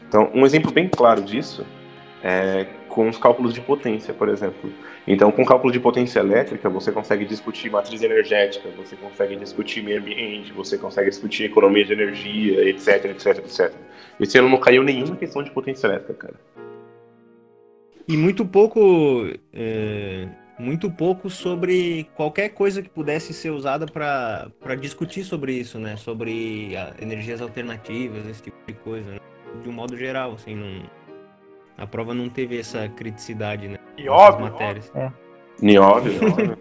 Então, 0.08 0.30
um 0.34 0.46
exemplo 0.46 0.72
bem 0.72 0.90
claro 0.90 1.22
disso 1.22 1.66
é 2.24 2.68
com 2.92 3.08
os 3.08 3.18
cálculos 3.18 3.54
de 3.54 3.62
potência, 3.62 4.14
por 4.14 4.30
exemplo. 4.30 4.72
Então, 5.08 5.32
com 5.32 5.46
cálculo 5.46 5.72
de 5.72 5.80
potência 5.80 6.20
elétrica, 6.20 6.70
você 6.70 6.92
consegue 6.92 7.26
discutir 7.26 7.72
matriz 7.72 8.02
energética, 8.04 8.70
você 8.78 8.96
consegue 8.96 9.36
discutir 9.38 9.82
meio 9.82 10.00
ambiente, 10.00 10.52
você 10.52 10.78
consegue 10.78 11.10
discutir 11.10 11.46
economia 11.46 11.86
de 11.86 11.94
energia, 11.94 12.70
etc, 12.70 13.06
etc, 13.06 13.38
etc. 13.38 13.74
Esse 14.20 14.38
ano 14.38 14.50
não 14.50 14.60
caiu 14.60 14.84
nenhuma 14.84 15.16
questão 15.16 15.42
de 15.42 15.50
potência 15.52 15.88
elétrica, 15.88 16.14
cara. 16.14 16.36
E 18.08 18.18
muito 18.18 18.46
pouco, 18.46 19.30
é, 19.54 20.28
muito 20.60 20.92
pouco 20.92 21.30
sobre 21.30 22.08
qualquer 22.14 22.50
coisa 22.50 22.82
que 22.82 22.90
pudesse 22.90 23.34
ser 23.34 23.52
usada 23.52 23.86
para 23.86 24.76
discutir 24.80 25.24
sobre 25.24 25.54
isso, 25.54 25.80
né? 25.80 25.96
Sobre 25.96 26.74
energias 27.02 27.42
alternativas, 27.42 28.28
esse 28.28 28.44
tipo 28.44 28.58
de 28.68 28.74
coisa, 28.74 29.12
né? 29.12 29.18
de 29.64 29.70
um 29.70 29.74
modo 29.74 29.98
geral, 29.98 30.34
assim, 30.34 30.56
não 30.56 31.01
a 31.78 31.88
prova 31.88 32.14
não 32.14 32.30
teve 32.30 32.60
essa 32.60 32.88
criticidade, 32.90 33.68
né? 33.68 33.78
E 33.98 34.08
óbvio. 34.08 34.52
Matérias. 34.52 34.92
É. 34.96 35.12
E 35.62 35.78
óbvio. 35.78 36.20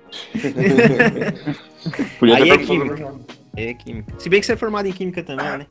Podia 2.18 2.36
Aí 2.36 2.50
é 2.50 2.58
química. 2.58 3.14
É 3.56 3.74
química. 3.74 4.14
Se 4.18 4.28
bem 4.28 4.40
que 4.40 4.46
você 4.46 4.52
é 4.52 4.56
formado 4.56 4.86
em 4.86 4.92
química 4.92 5.22
também, 5.22 5.58
né? 5.58 5.66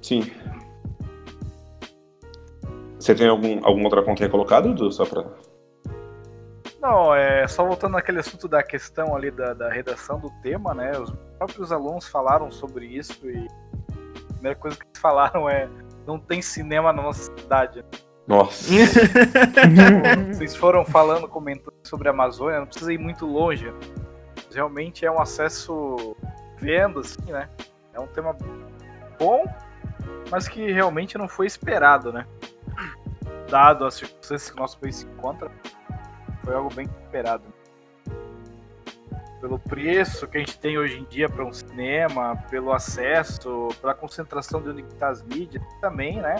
Sim. 0.00 0.30
Você 2.98 3.14
tem 3.14 3.28
algum, 3.28 3.64
algum 3.64 3.82
outro 3.84 4.02
ponto 4.04 4.22
aí 4.22 4.28
colocado, 4.28 4.74
Dudu? 4.74 4.92
Só 4.92 5.06
pra... 5.06 5.24
Não, 6.80 7.14
é 7.14 7.46
só 7.46 7.64
voltando 7.64 7.92
naquele 7.92 8.20
assunto 8.20 8.46
da 8.48 8.62
questão 8.62 9.14
ali 9.14 9.30
da, 9.30 9.52
da 9.52 9.70
redação 9.70 10.18
do 10.18 10.30
tema, 10.42 10.72
né? 10.74 10.92
Os 10.98 11.10
próprios 11.38 11.72
alunos 11.72 12.06
falaram 12.06 12.50
sobre 12.50 12.86
isso 12.86 13.28
e 13.28 13.46
a 14.28 14.32
primeira 14.34 14.58
coisa 14.58 14.76
que 14.76 14.84
eles 14.84 15.00
falaram 15.00 15.48
é 15.48 15.68
não 16.06 16.18
tem 16.18 16.40
cinema 16.40 16.92
na 16.92 17.02
nossa 17.02 17.32
cidade. 17.36 17.78
Né? 17.78 17.84
Nossa. 18.30 18.70
Vocês 20.32 20.54
foram 20.54 20.84
falando, 20.84 21.26
comentando 21.26 21.74
sobre 21.82 22.06
a 22.06 22.12
Amazônia, 22.12 22.60
não 22.60 22.66
precisa 22.66 22.92
ir 22.92 22.98
muito 22.98 23.26
longe. 23.26 23.74
Realmente 24.54 25.04
é 25.04 25.10
um 25.10 25.20
acesso 25.20 26.16
vendo, 26.56 27.00
assim, 27.00 27.32
né? 27.32 27.48
É 27.92 27.98
um 27.98 28.06
tema 28.06 28.36
bom, 29.18 29.44
mas 30.30 30.46
que 30.46 30.70
realmente 30.70 31.18
não 31.18 31.26
foi 31.26 31.44
esperado, 31.44 32.12
né? 32.12 32.24
Dado 33.48 33.84
as 33.84 33.94
circunstâncias 33.94 34.48
que 34.48 34.56
o 34.56 34.60
nosso 34.60 34.78
país 34.78 34.94
se 34.94 35.06
encontra, 35.06 35.50
foi 36.44 36.54
algo 36.54 36.72
bem 36.72 36.88
esperado. 37.02 37.42
Pelo 39.40 39.58
preço 39.58 40.28
que 40.28 40.36
a 40.36 40.40
gente 40.40 40.56
tem 40.56 40.78
hoje 40.78 41.00
em 41.00 41.04
dia 41.06 41.28
para 41.28 41.44
um 41.44 41.52
cinema, 41.52 42.36
pelo 42.48 42.72
acesso, 42.72 43.70
pela 43.80 43.92
concentração 43.92 44.62
de 44.62 44.68
onde 44.68 44.82
está 44.82 45.08
as 45.08 45.20
mídias, 45.20 45.64
também, 45.80 46.20
né? 46.22 46.36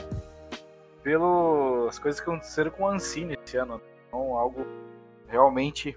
Pelas 1.02 1.98
coisas 1.98 2.20
que 2.20 2.28
aconteceram 2.28 2.70
com 2.70 2.84
o 2.84 2.88
Ancine 2.88 3.36
esse 3.44 3.56
ano. 3.56 3.80
Então, 4.08 4.34
algo 4.36 4.66
realmente. 5.28 5.96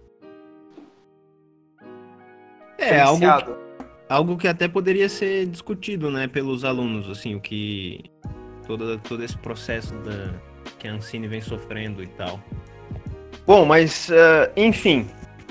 É, 2.78 3.00
algo, 3.00 3.26
algo 4.10 4.38
que 4.38 4.48
até 4.48 4.68
poderia 4.68 5.08
ser 5.08 5.46
discutido, 5.46 6.12
né, 6.12 6.28
pelos 6.28 6.64
alunos, 6.64 7.10
assim, 7.10 7.36
o 7.36 7.42
que. 7.42 8.04
Todo, 8.66 8.98
todo 9.00 9.22
esse 9.24 9.38
processo 9.38 9.94
da, 9.96 10.34
que 10.80 10.88
a 10.88 10.94
Ancine 10.94 11.28
vem 11.28 11.42
sofrendo 11.42 12.02
e 12.02 12.08
tal. 12.08 12.40
Bom, 13.46 13.66
mas, 13.66 14.10
uh, 14.10 14.50
enfim, 14.56 15.06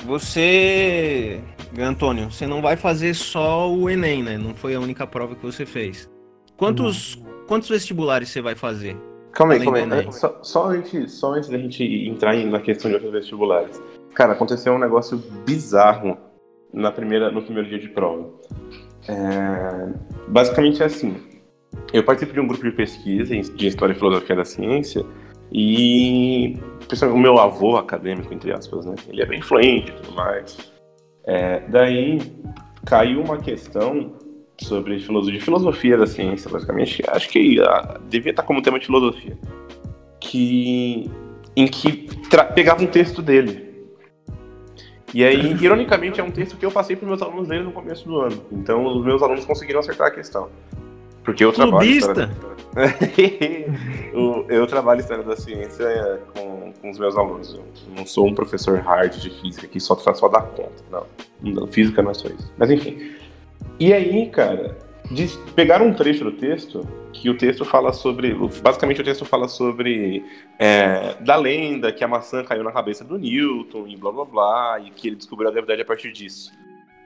você, 0.06 1.42
Antônio, 1.78 2.30
você 2.30 2.46
não 2.46 2.62
vai 2.62 2.76
fazer 2.76 3.12
só 3.14 3.70
o 3.70 3.90
Enem, 3.90 4.22
né? 4.22 4.38
Não 4.38 4.54
foi 4.54 4.74
a 4.74 4.80
única 4.80 5.06
prova 5.06 5.34
que 5.34 5.42
você 5.42 5.66
fez. 5.66 6.10
Quantos, 6.56 7.22
quantos 7.46 7.68
vestibulares 7.68 8.30
você 8.30 8.40
vai 8.40 8.54
fazer? 8.54 8.96
Calma 9.32 9.54
aí, 9.54 9.64
calma 9.64 9.78
aí. 9.78 10.12
Só, 10.12 10.38
só, 10.42 10.68
antes, 10.68 11.12
só 11.12 11.32
antes 11.32 11.48
da 11.48 11.58
gente 11.58 11.82
entrar 12.08 12.36
na 12.36 12.60
questão 12.60 12.90
de 12.90 12.96
outros 12.96 13.12
vestibulares. 13.12 13.82
Cara, 14.14 14.32
aconteceu 14.32 14.74
um 14.74 14.78
negócio 14.78 15.18
bizarro 15.46 16.18
na 16.72 16.92
primeira, 16.92 17.30
no 17.30 17.42
primeiro 17.42 17.68
dia 17.68 17.78
de 17.78 17.88
prova. 17.88 18.28
É, 19.08 19.92
basicamente 20.28 20.82
é 20.82 20.86
assim. 20.86 21.16
Eu 21.92 22.04
participo 22.04 22.32
de 22.32 22.40
um 22.40 22.46
grupo 22.46 22.62
de 22.62 22.72
pesquisa 22.72 23.34
de 23.34 23.66
História 23.66 23.92
e 23.92 23.96
Filosofia 23.96 24.36
da 24.36 24.44
Ciência 24.44 25.04
e 25.50 26.58
o 27.02 27.18
meu 27.18 27.38
avô 27.38 27.76
acadêmico, 27.76 28.32
entre 28.32 28.52
aspas, 28.52 28.84
né? 28.84 28.94
Ele 29.08 29.22
é 29.22 29.26
bem 29.26 29.38
influente 29.38 29.90
e 29.90 29.94
tudo 29.94 30.14
mais. 30.14 30.72
É, 31.24 31.60
daí 31.68 32.18
caiu 32.84 33.22
uma 33.22 33.38
questão 33.38 34.12
sobre 34.60 34.98
filosofia, 35.00 35.40
filosofia 35.40 35.96
da 35.96 36.06
ciência, 36.06 36.50
basicamente. 36.50 37.02
Acho 37.08 37.28
que 37.28 37.60
uh, 37.60 37.98
devia 38.08 38.30
estar 38.30 38.42
como 38.42 38.62
tema 38.62 38.78
de 38.78 38.86
filosofia. 38.86 39.36
Que, 40.20 41.10
em 41.56 41.66
que 41.66 42.08
pegava 42.54 42.82
um 42.82 42.86
texto 42.86 43.20
dele. 43.20 43.72
E 45.12 45.24
aí, 45.24 45.52
ironicamente, 45.60 46.20
é 46.20 46.24
um 46.24 46.30
texto 46.30 46.56
que 46.56 46.64
eu 46.64 46.70
passei 46.70 46.96
para 46.96 47.06
meus 47.06 47.20
alunos 47.20 47.48
lerem 47.48 47.64
no 47.64 47.72
começo 47.72 48.06
do 48.06 48.20
ano. 48.20 48.42
Então, 48.52 48.84
os 48.84 49.04
meus 49.04 49.22
alunos 49.22 49.44
conseguiram 49.44 49.80
acertar 49.80 50.08
a 50.08 50.10
questão. 50.10 50.48
Porque 51.24 51.44
eu 51.44 51.52
trabalho. 51.52 51.88
História... 51.88 52.30
eu 54.48 54.66
trabalho 54.66 55.00
história 55.00 55.22
da 55.22 55.36
ciência 55.36 56.20
com, 56.34 56.72
com, 56.80 56.90
os 56.90 56.98
meus 56.98 57.16
alunos. 57.16 57.54
Eu 57.54 57.64
não 57.96 58.04
sou 58.06 58.26
um 58.26 58.34
professor 58.34 58.78
hard 58.80 59.14
de 59.14 59.30
física 59.30 59.68
que 59.68 59.78
só, 59.78 59.94
só 59.94 60.28
dá 60.28 60.40
conta. 60.40 60.82
Não. 60.90 61.06
não. 61.42 61.66
Física 61.66 62.02
não 62.02 62.10
é 62.10 62.14
só 62.14 62.28
isso. 62.28 62.52
Mas 62.56 62.70
enfim. 62.70 63.21
E 63.82 63.92
aí, 63.92 64.28
cara, 64.28 64.78
pegaram 65.56 65.88
um 65.88 65.92
trecho 65.92 66.22
do 66.22 66.30
texto 66.30 66.86
que 67.12 67.28
o 67.28 67.36
texto 67.36 67.64
fala 67.64 67.92
sobre. 67.92 68.32
Basicamente, 68.62 69.00
o 69.00 69.04
texto 69.04 69.24
fala 69.24 69.48
sobre. 69.48 70.24
É, 70.56 71.14
da 71.14 71.34
lenda 71.34 71.90
que 71.90 72.04
a 72.04 72.06
maçã 72.06 72.44
caiu 72.44 72.62
na 72.62 72.70
cabeça 72.70 73.02
do 73.02 73.18
Newton 73.18 73.88
e 73.88 73.96
blá 73.96 74.12
blá 74.12 74.24
blá, 74.24 74.80
e 74.86 74.90
que 74.92 75.08
ele 75.08 75.16
descobriu 75.16 75.48
a 75.48 75.52
gravidade 75.52 75.82
a 75.82 75.84
partir 75.84 76.12
disso. 76.12 76.52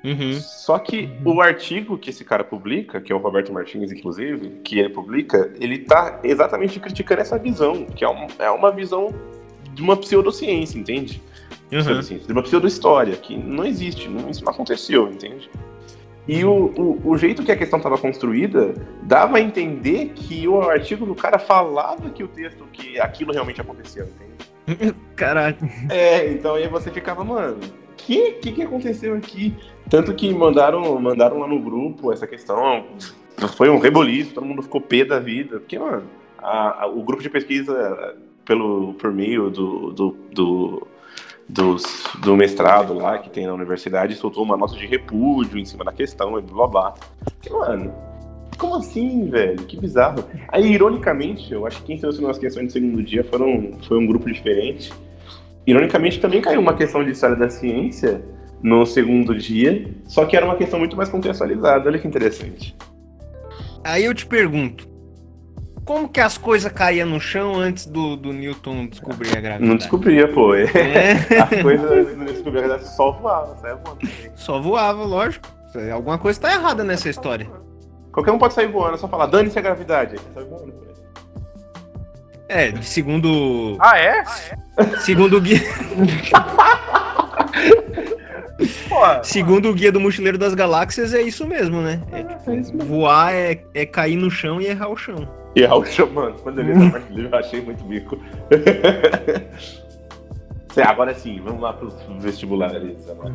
Uhum. 0.04 0.34
Só 0.34 0.78
que 0.78 1.08
o 1.24 1.40
artigo 1.40 1.96
que 1.96 2.10
esse 2.10 2.26
cara 2.26 2.44
publica, 2.44 3.00
que 3.00 3.10
é 3.10 3.14
o 3.14 3.18
Roberto 3.18 3.54
Martins, 3.54 3.90
inclusive, 3.90 4.60
que 4.62 4.78
ele 4.78 4.90
publica, 4.90 5.54
ele 5.58 5.78
tá 5.78 6.20
exatamente 6.22 6.78
criticando 6.78 7.22
essa 7.22 7.38
visão, 7.38 7.86
que 7.86 8.04
é, 8.04 8.08
um, 8.10 8.26
é 8.38 8.50
uma 8.50 8.70
visão 8.70 9.14
de 9.72 9.80
uma 9.80 9.96
pseudociência, 9.96 10.78
entende? 10.78 11.22
Uhum. 11.72 12.18
De 12.18 12.32
uma 12.32 12.42
pseudo-história, 12.42 13.16
que 13.16 13.34
não 13.34 13.64
existe, 13.64 14.10
não, 14.10 14.28
isso 14.28 14.44
não 14.44 14.52
aconteceu, 14.52 15.08
entende? 15.08 15.50
E 16.28 16.44
o, 16.44 16.72
o, 16.76 17.10
o, 17.10 17.18
jeito 17.18 17.44
que 17.44 17.52
a 17.52 17.56
questão 17.56 17.78
estava 17.78 17.96
construída 17.96 18.74
dava 19.02 19.36
a 19.36 19.40
entender 19.40 20.12
que 20.14 20.48
o 20.48 20.60
artigo 20.60 21.06
do 21.06 21.14
cara 21.14 21.38
falava 21.38 22.10
que 22.10 22.24
o 22.24 22.28
texto, 22.28 22.64
que 22.72 22.98
aquilo 22.98 23.32
realmente 23.32 23.60
aconteceu, 23.60 24.06
entende? 24.66 24.94
Caralho. 25.14 25.56
É, 25.88 26.32
então 26.32 26.56
aí 26.56 26.66
você 26.66 26.90
ficava, 26.90 27.22
mano, 27.22 27.58
que, 27.96 28.32
que 28.32 28.52
que 28.52 28.62
aconteceu 28.62 29.14
aqui? 29.14 29.54
Tanto 29.90 30.14
que 30.14 30.32
mandaram, 30.32 31.00
mandaram 31.00 31.38
lá 31.38 31.48
no 31.48 31.60
grupo 31.60 32.12
essa 32.12 32.26
questão. 32.26 32.86
Foi 33.56 33.68
um 33.68 33.78
reboliço, 33.78 34.34
todo 34.34 34.46
mundo 34.46 34.62
ficou 34.62 34.80
pé 34.80 35.04
da 35.04 35.18
vida. 35.18 35.58
Porque, 35.58 35.78
mano, 35.78 36.04
a, 36.38 36.84
a, 36.84 36.86
o 36.86 37.02
grupo 37.02 37.22
de 37.22 37.28
pesquisa, 37.28 38.16
pelo, 38.44 38.94
por 38.94 39.12
meio 39.12 39.50
do, 39.50 39.92
do, 39.92 40.16
do, 40.32 40.86
dos, 41.48 41.84
do 42.20 42.36
mestrado 42.36 42.94
lá 42.94 43.18
que 43.18 43.30
tem 43.30 43.46
na 43.46 43.54
universidade, 43.54 44.14
soltou 44.14 44.42
uma 44.42 44.56
nota 44.56 44.74
de 44.74 44.86
repúdio 44.86 45.58
em 45.58 45.64
cima 45.64 45.84
da 45.84 45.92
questão 45.92 46.38
e 46.38 46.42
blá 46.42 46.66
blá. 46.66 46.94
Mano, 47.50 47.94
como 48.58 48.76
assim, 48.76 49.28
velho? 49.28 49.64
Que 49.64 49.76
bizarro. 49.78 50.24
Aí, 50.48 50.72
ironicamente, 50.72 51.52
eu 51.52 51.66
acho 51.66 51.78
que 51.78 51.86
quem 51.86 51.98
selecionou 51.98 52.30
as 52.30 52.38
questões 52.38 52.66
do 52.66 52.72
segundo 52.72 53.02
dia 53.02 53.22
foram, 53.24 53.72
foi 53.86 53.98
um 53.98 54.06
grupo 54.06 54.30
diferente. 54.30 54.92
Ironicamente, 55.66 56.20
também 56.20 56.40
caiu 56.40 56.60
uma 56.60 56.74
questão 56.74 57.04
de 57.04 57.10
história 57.10 57.36
da 57.36 57.50
ciência 57.50 58.24
no 58.62 58.86
segundo 58.86 59.34
dia, 59.34 59.88
só 60.04 60.24
que 60.24 60.36
era 60.36 60.46
uma 60.46 60.56
questão 60.56 60.78
muito 60.78 60.96
mais 60.96 61.08
contextualizada. 61.08 61.88
Olha 61.88 61.98
que 61.98 62.08
interessante. 62.08 62.74
Aí 63.84 64.04
eu 64.04 64.14
te 64.14 64.26
pergunto, 64.26 64.88
como 65.86 66.08
que 66.08 66.20
as 66.20 66.36
coisas 66.36 66.70
caíam 66.72 67.08
no 67.08 67.20
chão 67.20 67.54
antes 67.54 67.86
do, 67.86 68.16
do 68.16 68.32
Newton 68.32 68.88
descobrir 68.88 69.30
a 69.30 69.40
gravidade? 69.40 69.64
Não 69.64 69.76
descobria, 69.76 70.26
pô. 70.26 70.52
É. 70.52 70.64
As 71.40 71.62
coisas 71.62 72.18
não 72.18 72.24
descobriam 72.26 72.64
a 72.64 72.68
gravidade, 72.68 72.96
só 72.96 73.12
voava, 73.12 73.56
sabe? 73.58 73.80
Só 74.34 74.60
voava, 74.60 75.04
lógico. 75.04 75.46
Alguma 75.92 76.18
coisa 76.18 76.40
tá 76.40 76.52
errada 76.52 76.82
nessa 76.82 77.08
história. 77.08 77.48
Qualquer 78.10 78.32
um 78.32 78.38
pode 78.38 78.54
sair 78.54 78.66
voando, 78.66 78.96
é 78.96 78.98
só 78.98 79.06
falar, 79.06 79.26
dane-se 79.26 79.58
a 79.58 79.62
gravidade. 79.62 80.16
Sai 80.34 80.44
voando, 80.44 80.72
pô. 80.72 80.86
É, 82.48 82.74
segundo. 82.82 83.76
Ah, 83.78 83.98
é? 83.98 84.24
Segundo 85.00 85.36
o 85.36 85.40
guia. 85.40 85.60
Segundo 89.22 89.68
o 89.68 89.74
guia 89.74 89.92
do 89.92 90.00
Mochileiro 90.00 90.38
das 90.38 90.54
Galáxias, 90.54 91.12
é 91.12 91.20
isso 91.20 91.46
mesmo, 91.46 91.82
né? 91.82 92.00
É, 92.10 92.22
tipo, 92.22 92.50
é 92.50 92.54
mesmo. 92.54 92.84
Voar 92.84 93.34
é, 93.34 93.62
é 93.74 93.84
cair 93.84 94.16
no 94.16 94.30
chão 94.30 94.60
e 94.60 94.66
errar 94.66 94.88
o 94.88 94.96
chão. 94.96 95.28
Errar 95.56 95.78
o 95.78 95.84
chão, 95.86 96.10
mano. 96.10 96.36
Quando 96.42 96.58
eu 96.58 96.64
li 96.64 96.72
essa 96.72 96.90
parte 96.90 97.08
do 97.08 97.14
livro, 97.14 97.34
eu 97.34 97.38
achei 97.38 97.62
muito 97.62 97.82
bico. 97.84 98.18
Agora 100.86 101.14
sim, 101.14 101.40
vamos 101.42 101.62
lá 101.62 101.72
pros 101.72 101.94
vestibulares. 102.18 103.08
Agora. 103.08 103.32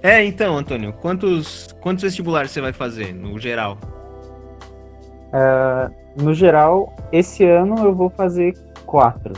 É, 0.00 0.24
então, 0.24 0.56
Antônio, 0.56 0.92
quantos, 0.92 1.74
quantos 1.80 2.04
vestibulares 2.04 2.52
você 2.52 2.60
vai 2.60 2.72
fazer 2.72 3.12
no 3.12 3.36
geral? 3.36 3.76
Uh, 5.32 5.92
no 6.22 6.32
geral, 6.32 6.94
esse 7.10 7.44
ano 7.44 7.84
eu 7.84 7.92
vou 7.92 8.08
fazer 8.08 8.56
quatro. 8.86 9.32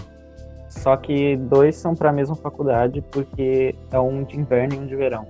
Só 0.68 0.98
que 0.98 1.36
dois 1.36 1.76
são 1.76 1.94
para 1.94 2.10
a 2.10 2.12
mesma 2.12 2.36
faculdade, 2.36 3.02
porque 3.10 3.74
é 3.90 3.98
um 3.98 4.22
de 4.22 4.38
inverno 4.38 4.74
e 4.74 4.78
um 4.78 4.86
de 4.86 4.94
verão. 4.94 5.26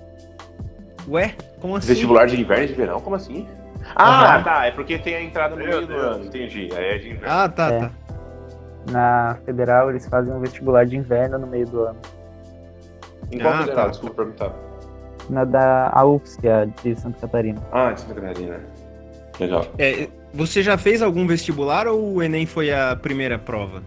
Ué? 1.09 1.33
Como 1.61 1.77
assim? 1.77 1.87
Vestibular 1.87 2.27
de 2.27 2.41
inverno 2.41 2.65
e 2.65 2.69
de 2.69 2.75
verão? 2.75 3.01
Como 3.01 3.15
assim? 3.15 3.47
Ah, 3.95 4.37
uhum. 4.39 4.45
tá. 4.45 4.67
É 4.67 4.71
porque 4.71 4.99
tem 4.99 5.15
a 5.15 5.23
entrada 5.23 5.57
no 5.57 5.65
meio 5.65 5.87
do 5.87 5.95
ano. 5.95 6.25
Entendi. 6.25 6.69
Aí 6.75 6.85
é 6.85 6.99
de 6.99 7.11
inverno. 7.11 7.29
Ah, 7.29 7.49
tá, 7.49 7.73
é. 7.73 7.81
tá. 7.81 7.91
Na 8.91 9.39
federal, 9.45 9.91
eles 9.91 10.07
fazem 10.07 10.33
um 10.33 10.41
vestibular 10.41 10.87
de 10.87 10.97
inverno 10.97 11.39
no 11.39 11.47
meio 11.47 11.67
do 11.67 11.83
ano. 11.83 11.99
Em 13.31 13.39
qual 13.39 13.55
ah, 13.55 13.59
federal? 13.59 13.85
Tá. 13.85 13.91
Desculpa 13.91 14.15
perguntar. 14.17 14.55
Na 15.29 15.45
da 15.45 16.05
UFSC, 16.05 16.41
de 16.83 16.97
Santa 16.97 17.21
Catarina. 17.21 17.61
Ah, 17.73 17.93
de 17.93 18.01
Santa 18.01 18.21
Catarina. 18.21 18.61
Legal. 19.39 19.67
É, 19.79 20.09
você 20.33 20.63
já 20.63 20.77
fez 20.77 21.03
algum 21.03 21.27
vestibular 21.27 21.87
ou 21.87 22.15
o 22.15 22.23
Enem 22.23 22.47
foi 22.47 22.73
a 22.73 22.95
primeira 22.97 23.39
prova? 23.39 23.83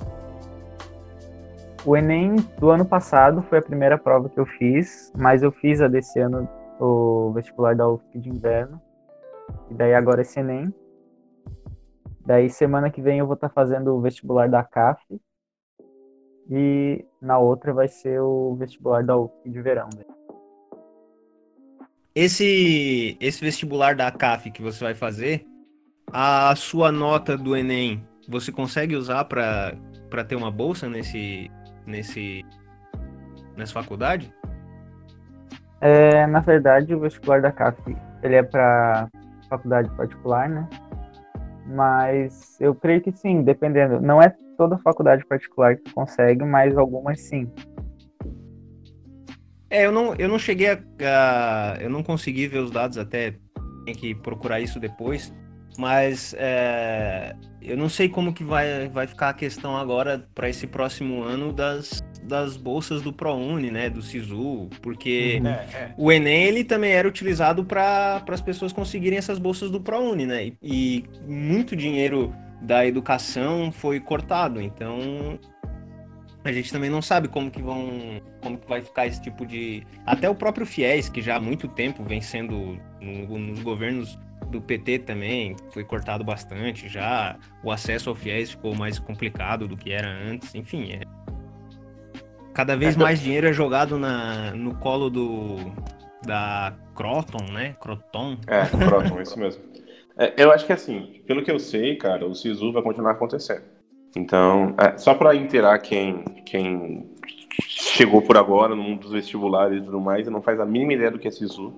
O 1.85 1.97
Enem 1.97 2.37
do 2.57 2.69
ano 2.69 2.85
passado 2.85 3.43
foi 3.49 3.59
a 3.59 3.61
primeira 3.61 3.97
prova 3.97 4.29
que 4.29 4.39
eu 4.39 4.45
fiz, 4.45 5.11
mas 5.15 5.43
eu 5.43 5.51
fiz 5.51 5.81
a 5.81 5.87
desse 5.87 6.19
ano 6.19 6.47
o 6.79 7.31
vestibular 7.33 7.75
da 7.75 7.87
UFSC 7.87 8.19
de 8.19 8.29
inverno. 8.29 8.81
E 9.69 9.73
daí 9.73 9.93
agora 9.93 10.21
esse 10.21 10.39
Enem. 10.39 10.73
Daí 12.25 12.49
semana 12.49 12.89
que 12.89 13.01
vem 13.01 13.19
eu 13.19 13.25
vou 13.25 13.35
estar 13.35 13.49
tá 13.49 13.53
fazendo 13.53 13.95
o 13.95 14.01
vestibular 14.01 14.49
da 14.49 14.63
CAF. 14.63 15.01
E 16.49 17.05
na 17.21 17.37
outra 17.37 17.73
vai 17.73 17.87
ser 17.87 18.19
o 18.21 18.55
vestibular 18.55 19.03
da 19.03 19.17
UFSC 19.17 19.49
de 19.49 19.61
verão. 19.61 19.89
Esse, 22.15 23.17
esse 23.19 23.43
vestibular 23.43 23.95
da 23.95 24.11
CAF 24.11 24.51
que 24.51 24.61
você 24.61 24.83
vai 24.83 24.93
fazer, 24.93 25.45
a 26.11 26.55
sua 26.55 26.91
nota 26.91 27.37
do 27.37 27.55
Enem, 27.55 28.07
você 28.27 28.51
consegue 28.51 28.95
usar 28.95 29.25
para 29.25 30.23
ter 30.27 30.35
uma 30.35 30.51
bolsa 30.51 30.87
nesse, 30.87 31.49
nesse, 31.87 32.45
nessa 33.57 33.73
faculdade? 33.73 34.31
É, 35.81 36.27
na 36.27 36.39
verdade, 36.39 36.93
o 36.93 36.99
vestibular 36.99 37.41
da 37.41 37.51
CAF 37.51 37.95
ele 38.21 38.35
é 38.35 38.43
para 38.43 39.09
faculdade 39.57 39.89
particular, 39.91 40.49
né? 40.49 40.67
Mas 41.65 42.57
eu 42.59 42.75
creio 42.75 43.01
que 43.01 43.11
sim, 43.11 43.41
dependendo. 43.43 44.01
Não 44.01 44.21
é 44.21 44.29
toda 44.57 44.77
faculdade 44.77 45.25
particular 45.25 45.77
que 45.77 45.93
consegue, 45.93 46.43
mas 46.43 46.77
algumas 46.77 47.21
sim. 47.21 47.49
É, 49.69 49.85
eu 49.85 49.91
não, 49.91 50.13
eu 50.15 50.27
não 50.27 50.37
cheguei 50.37 50.69
a, 50.69 50.77
a 50.77 51.77
Eu 51.81 51.89
não 51.89 52.03
consegui 52.03 52.47
ver 52.47 52.59
os 52.59 52.71
dados 52.71 52.97
até. 52.97 53.35
Tem 53.85 53.93
que 53.93 54.15
procurar 54.15 54.59
isso 54.59 54.79
depois. 54.79 55.33
Mas 55.77 56.35
é, 56.37 57.35
eu 57.61 57.75
não 57.75 57.89
sei 57.89 58.07
como 58.07 58.33
que 58.33 58.43
vai, 58.43 58.87
vai 58.89 59.07
ficar 59.07 59.29
a 59.29 59.33
questão 59.33 59.75
agora 59.75 60.27
para 60.35 60.47
esse 60.47 60.67
próximo 60.67 61.23
ano 61.23 61.51
das, 61.51 61.99
das 62.27 62.57
bolsas 62.57 63.01
do 63.01 63.11
ProUni, 63.11 63.69
né, 63.69 63.89
do 63.89 64.01
SISU, 64.01 64.69
porque 64.81 65.39
uhum. 65.41 65.47
é, 65.47 65.51
é. 65.51 65.93
o 65.97 66.11
Enem 66.11 66.43
ele 66.43 66.63
também 66.63 66.91
era 66.91 67.07
utilizado 67.07 67.63
para 67.65 68.23
as 68.27 68.41
pessoas 68.41 68.71
conseguirem 68.71 69.17
essas 69.17 69.39
bolsas 69.39 69.69
do 69.69 69.79
ProUni, 69.79 70.25
né, 70.25 70.45
e, 70.45 70.55
e 70.61 71.05
muito 71.27 71.75
dinheiro 71.75 72.33
da 72.61 72.85
educação 72.85 73.71
foi 73.71 73.99
cortado, 73.99 74.61
então 74.61 75.39
a 76.43 76.51
gente 76.51 76.71
também 76.71 76.89
não 76.89 77.01
sabe 77.01 77.27
como 77.27 77.49
que 77.49 77.61
vão 77.61 78.21
como 78.41 78.57
que 78.57 78.67
vai 78.67 78.81
ficar 78.81 79.07
esse 79.07 79.21
tipo 79.21 79.45
de 79.45 79.85
até 80.05 80.29
o 80.29 80.35
próprio 80.35 80.65
FIES 80.65 81.07
que 81.07 81.21
já 81.21 81.37
há 81.37 81.39
muito 81.39 81.69
tempo 81.69 82.03
vem 82.03 82.19
sendo 82.19 82.77
no, 83.01 83.39
nos 83.39 83.61
governos 83.61 84.17
do 84.53 84.61
PT 84.61 84.99
também 84.99 85.55
foi 85.71 85.83
cortado 85.83 86.23
bastante 86.23 86.87
já. 86.87 87.37
O 87.63 87.71
acesso 87.71 88.09
ao 88.09 88.15
FIES 88.15 88.51
ficou 88.51 88.75
mais 88.75 88.99
complicado 88.99 89.67
do 89.67 89.75
que 89.75 89.91
era 89.91 90.07
antes. 90.07 90.53
Enfim, 90.53 90.91
é... 90.93 91.01
cada 92.53 92.75
vez 92.75 92.95
mais 92.95 93.19
dinheiro 93.19 93.47
é 93.47 93.53
jogado 93.53 93.97
na, 93.97 94.51
no 94.51 94.75
colo 94.75 95.09
do 95.09 95.57
da 96.25 96.73
Croton, 96.95 97.51
né? 97.51 97.75
Croton. 97.81 98.37
É, 98.47 98.65
Croton, 98.65 99.21
isso 99.21 99.37
mesmo. 99.37 99.61
É, 100.17 100.33
eu 100.37 100.51
acho 100.51 100.65
que 100.65 100.73
assim, 100.73 101.21
pelo 101.25 101.43
que 101.43 101.51
eu 101.51 101.59
sei, 101.59 101.95
cara, 101.95 102.25
o 102.25 102.35
SISU 102.35 102.71
vai 102.71 102.83
continuar 102.83 103.11
acontecendo. 103.11 103.63
Então, 104.15 104.75
é, 104.77 104.97
só 104.97 105.15
para 105.15 105.35
inteirar 105.35 105.79
quem, 105.79 106.23
quem 106.45 107.09
chegou 107.59 108.21
por 108.21 108.37
agora 108.37 108.75
no 108.75 108.83
mundo 108.83 109.01
dos 109.01 109.11
vestibulares 109.11 109.81
e 109.81 109.85
tudo 109.85 109.99
mais 109.99 110.27
e 110.27 110.29
não 110.29 110.41
faz 110.41 110.59
a 110.59 110.65
mínima 110.65 110.93
ideia 110.93 111.09
do 111.09 111.17
que 111.17 111.27
é 111.27 111.31
SISU, 111.31 111.73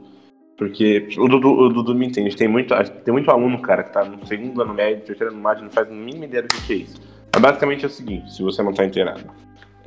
porque 0.58 1.08
o 1.18 1.28
Dudu, 1.28 1.50
o 1.50 1.70
Dudu 1.70 1.96
me 1.96 2.08
entende, 2.08 2.36
tem 2.36 2.48
muito, 2.48 2.74
tem 3.04 3.14
muito 3.14 3.32
aluno, 3.32 3.62
cara, 3.62 3.84
que 3.84 3.94
tá 3.94 4.04
no 4.04 4.26
segundo 4.26 4.62
ano 4.62 4.74
médio, 4.74 5.06
terceiro 5.06 5.34
ano 5.34 5.42
médio, 5.42 5.64
não 5.64 5.72
faz 5.72 5.90
a 5.90 5.94
mínima 5.94 6.26
ideia 6.26 6.44
do 6.44 6.50
que 6.50 6.74
é 6.74 6.76
isso. 6.76 7.02
Mas 7.34 7.42
basicamente 7.42 7.84
é 7.86 7.88
o 7.88 7.92
seguinte, 7.92 8.34
se 8.34 8.44
você 8.44 8.62
não 8.62 8.72
está 8.72 8.86
inteirado. 8.86 9.24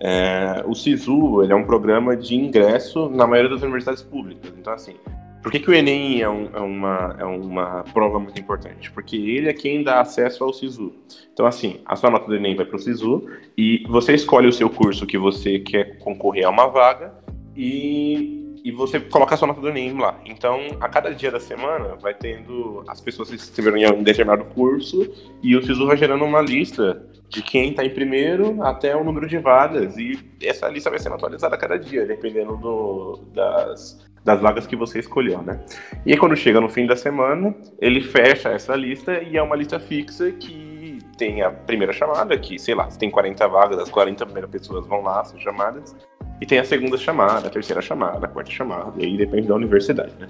É, 0.00 0.62
o 0.66 0.74
SISU 0.74 1.42
ele 1.42 1.52
é 1.52 1.56
um 1.56 1.64
programa 1.64 2.16
de 2.16 2.34
ingresso 2.34 3.08
na 3.08 3.26
maioria 3.26 3.50
das 3.50 3.62
universidades 3.62 4.02
públicas. 4.02 4.52
Então, 4.56 4.72
assim, 4.72 4.94
por 5.42 5.52
que, 5.52 5.60
que 5.60 5.70
o 5.70 5.74
Enem 5.74 6.20
é, 6.20 6.28
um, 6.28 6.48
é, 6.52 6.60
uma, 6.60 7.16
é 7.18 7.24
uma 7.24 7.84
prova 7.92 8.18
muito 8.18 8.40
importante? 8.40 8.90
Porque 8.90 9.16
ele 9.16 9.48
é 9.48 9.52
quem 9.52 9.82
dá 9.82 10.00
acesso 10.00 10.44
ao 10.44 10.52
SISU. 10.52 10.92
Então, 11.32 11.46
assim, 11.46 11.80
a 11.86 11.96
sua 11.96 12.10
nota 12.10 12.26
do 12.26 12.36
Enem 12.36 12.56
vai 12.56 12.66
para 12.66 12.76
o 12.76 12.78
SISU 12.78 13.26
e 13.56 13.84
você 13.88 14.14
escolhe 14.14 14.48
o 14.48 14.52
seu 14.52 14.68
curso 14.68 15.06
que 15.06 15.18
você 15.18 15.58
quer 15.58 15.98
concorrer 15.98 16.46
a 16.46 16.50
uma 16.50 16.66
vaga 16.66 17.12
e 17.56 18.38
e 18.64 18.70
você 18.70 19.00
coloca 19.00 19.34
a 19.34 19.38
sua 19.38 19.48
nota 19.48 19.60
do 19.60 19.68
Enem 19.68 19.98
lá. 19.98 20.20
Então, 20.26 20.60
a 20.80 20.88
cada 20.88 21.14
dia 21.14 21.30
da 21.30 21.40
semana, 21.40 21.96
vai 21.96 22.12
tendo 22.12 22.84
as 22.86 23.00
pessoas 23.00 23.30
que 23.30 23.36
escreveram 23.36 23.78
em 23.78 23.90
um 23.92 24.02
determinado 24.02 24.44
curso 24.44 25.10
e 25.42 25.56
o 25.56 25.62
SISU 25.64 25.86
vai 25.86 25.96
gerando 25.96 26.24
uma 26.24 26.42
lista 26.42 27.02
de 27.28 27.42
quem 27.42 27.70
está 27.70 27.84
em 27.84 27.90
primeiro 27.90 28.62
até 28.62 28.96
o 28.96 29.04
número 29.04 29.26
de 29.26 29.38
vagas. 29.38 29.96
E 29.96 30.18
essa 30.42 30.68
lista 30.68 30.90
vai 30.90 30.98
sendo 30.98 31.14
atualizada 31.14 31.54
a 31.54 31.58
cada 31.58 31.78
dia, 31.78 32.06
dependendo 32.06 32.56
do, 32.56 33.20
das, 33.34 34.04
das 34.24 34.40
vagas 34.40 34.66
que 34.66 34.76
você 34.76 34.98
escolheu, 34.98 35.42
né? 35.42 35.60
E 36.06 36.12
aí, 36.12 36.18
quando 36.18 36.36
chega 36.36 36.60
no 36.60 36.68
fim 36.68 36.86
da 36.86 36.96
semana, 36.96 37.54
ele 37.78 38.00
fecha 38.00 38.50
essa 38.50 38.74
lista 38.74 39.22
e 39.22 39.36
é 39.36 39.42
uma 39.42 39.56
lista 39.56 39.78
fixa 39.78 40.30
que 40.32 40.98
tem 41.16 41.42
a 41.42 41.50
primeira 41.50 41.92
chamada, 41.92 42.38
que, 42.38 42.58
sei 42.58 42.74
lá, 42.74 42.88
se 42.90 42.98
tem 42.98 43.10
40 43.10 43.46
vagas, 43.48 43.78
as 43.78 43.90
40 43.90 44.24
primeiras 44.24 44.50
pessoas 44.50 44.86
vão 44.86 45.02
lá 45.02 45.22
ser 45.24 45.38
chamadas. 45.38 45.94
E 46.40 46.46
tem 46.46 46.58
a 46.58 46.64
segunda 46.64 46.96
chamada, 46.96 47.48
a 47.48 47.50
terceira 47.50 47.82
chamada, 47.82 48.26
a 48.26 48.28
quarta 48.28 48.50
chamada, 48.50 48.92
e 48.96 49.04
aí 49.04 49.16
depende 49.16 49.48
da 49.48 49.56
universidade, 49.56 50.14
né? 50.20 50.28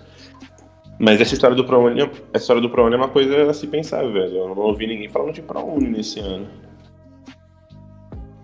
Mas 0.98 1.20
essa 1.20 1.34
história 1.34 1.54
do 1.54 1.64
ProUni, 1.64 2.00
essa 2.32 2.42
história 2.42 2.60
do 2.62 2.70
ProUni 2.70 2.94
é 2.94 2.96
uma 2.96 3.08
coisa 3.08 3.48
a 3.48 3.54
se 3.54 3.68
pensar, 3.68 4.02
velho. 4.02 4.36
Eu 4.36 4.48
não 4.48 4.56
ouvi 4.56 4.86
ninguém 4.86 5.08
falando 5.08 5.32
de 5.32 5.42
ProUni 5.42 5.88
nesse 5.88 6.18
ano. 6.18 6.48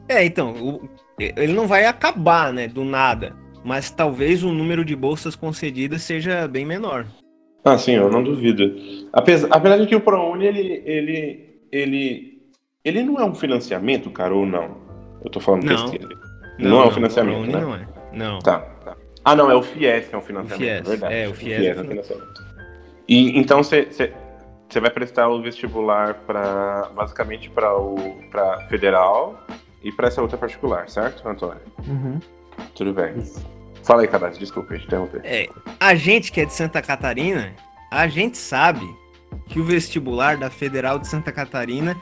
É, 0.09 0.25
então, 0.25 0.53
o, 0.53 0.89
ele 1.19 1.53
não 1.53 1.67
vai 1.67 1.87
acabar, 1.87 2.53
né, 2.53 2.69
do 2.69 2.85
nada. 2.85 3.35
mas 3.65 3.91
talvez 3.91 4.43
o 4.45 4.53
número 4.53 4.85
de 4.85 4.95
bolsas 4.95 5.35
concedidas 5.35 6.03
seja 6.03 6.47
bem 6.47 6.67
menor. 6.67 7.07
Ah, 7.65 7.79
sim, 7.79 7.93
eu 7.93 8.11
não 8.11 8.23
duvido. 8.23 8.77
Apesar, 9.11 9.49
apesar 9.51 9.79
de 9.79 9.87
que 9.87 9.97
o 9.97 10.01
ProUni, 10.01 10.45
ele, 10.45 10.83
ele, 10.85 11.61
ele, 11.73 12.43
ele 12.85 13.03
não 13.03 13.19
é 13.19 13.25
um 13.25 13.35
financiamento, 13.35 14.11
cara, 14.11 14.35
ou 14.35 14.45
não? 14.45 14.77
Eu 15.25 15.31
tô 15.31 15.41
falando 15.41 15.65
Não. 15.65 15.73
besteira. 15.75 16.15
Não, 16.59 16.83
é 16.83 16.87
um 16.87 16.91
financiamento, 16.91 17.37
o 17.37 17.51
ProUni 17.51 17.53
né? 17.55 17.61
não 17.61 17.75
é. 17.75 17.87
Não. 18.13 18.39
Tá, 18.41 18.59
tá. 18.59 18.97
Ah, 19.25 19.35
não, 19.35 19.51
é 19.51 19.55
o 19.55 19.63
FIES 19.63 20.09
que 20.09 20.15
é 20.15 20.19
um 20.19 20.21
financiamento, 20.21 20.83
O 20.83 20.85
FIES, 20.85 20.89
verdade. 20.89 21.15
é, 21.15 21.29
o 21.29 21.35
FIES 21.35 21.61
é 21.61 21.67
é 21.69 21.81
um 21.81 21.85
financiamento. 21.85 22.45
E 23.09 23.39
então 23.39 23.63
você 23.63 24.13
vai 24.81 24.91
prestar 24.91 25.29
o 25.29 25.41
vestibular 25.41 26.15
para 26.27 26.91
basicamente 26.95 27.49
para 27.49 27.75
o 27.77 27.97
para 28.31 28.61
federal 28.69 29.43
e 29.85 29.93
para 29.93 30.09
essa 30.09 30.23
outra 30.23 30.39
particular, 30.39 30.89
certo, 30.89 31.29
Antônio? 31.29 31.61
Uhum, 31.87 32.19
Tudo 32.75 32.95
bem. 32.95 33.19
isso. 33.19 33.45
Fala 33.83 34.01
aí, 34.01 34.09
Cadastro, 34.09 34.41
desculpa, 34.41 34.75
eu 34.75 34.79
te 34.81 34.87
interromper. 34.87 35.21
É, 35.23 35.47
a 35.79 35.95
gente 35.95 36.33
que 36.33 36.41
é 36.41 36.47
de 36.47 36.55
Santa 36.55 36.81
Catarina, 36.81 37.55
a 37.91 38.09
gente 38.09 38.39
sabe 38.39 38.89
que 39.47 39.61
o 39.61 39.65
vestibular 39.65 40.39
da 40.39 40.49
Federal 40.49 40.99
de 40.99 41.07
Santa 41.07 41.31
Catarina 41.31 41.95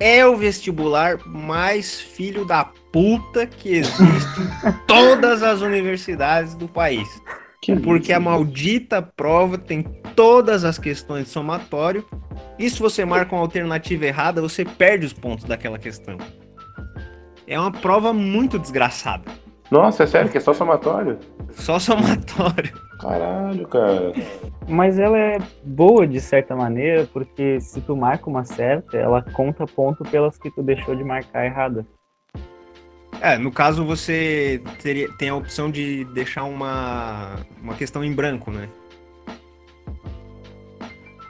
é 0.00 0.26
o 0.26 0.36
vestibular 0.36 1.18
mais 1.24 2.00
filho 2.00 2.44
da 2.44 2.64
puta 2.64 3.46
que 3.46 3.74
existe 3.74 4.40
em 4.40 4.72
todas 4.88 5.42
as 5.42 5.60
universidades 5.60 6.56
do 6.56 6.66
país. 6.66 7.08
Que 7.62 7.76
Porque 7.76 8.12
a 8.12 8.18
maldita 8.18 9.02
prova 9.02 9.58
tem 9.58 9.82
todas 10.16 10.64
as 10.64 10.78
questões 10.78 11.24
de 11.24 11.30
somatório. 11.30 12.04
E 12.58 12.68
se 12.68 12.80
você 12.80 13.04
marca 13.04 13.34
uma 13.34 13.42
alternativa 13.42 14.06
errada, 14.06 14.40
você 14.40 14.64
perde 14.64 15.06
os 15.06 15.12
pontos 15.12 15.44
daquela 15.44 15.78
questão. 15.78 16.16
É 17.50 17.58
uma 17.58 17.72
prova 17.72 18.12
muito 18.12 18.60
desgraçada. 18.60 19.24
Nossa, 19.72 20.04
é 20.04 20.06
sério 20.06 20.30
que 20.30 20.38
é 20.38 20.40
só 20.40 20.54
somatório? 20.54 21.18
Só 21.50 21.80
somatório. 21.80 22.72
Caralho, 23.00 23.66
cara. 23.66 24.12
Mas 24.68 25.00
ela 25.00 25.18
é 25.18 25.38
boa 25.64 26.06
de 26.06 26.20
certa 26.20 26.54
maneira, 26.54 27.08
porque 27.12 27.60
se 27.60 27.80
tu 27.80 27.96
marca 27.96 28.30
uma 28.30 28.44
certa, 28.44 28.96
ela 28.96 29.20
conta 29.20 29.66
ponto 29.66 30.04
pelas 30.04 30.38
que 30.38 30.48
tu 30.48 30.62
deixou 30.62 30.94
de 30.94 31.02
marcar 31.02 31.44
errada. 31.44 31.84
É, 33.20 33.36
no 33.36 33.50
caso 33.50 33.84
você 33.84 34.62
teria, 34.80 35.08
tem 35.18 35.28
a 35.28 35.34
opção 35.34 35.72
de 35.72 36.04
deixar 36.14 36.44
uma, 36.44 37.34
uma 37.60 37.74
questão 37.74 38.04
em 38.04 38.12
branco, 38.12 38.52
né? 38.52 38.68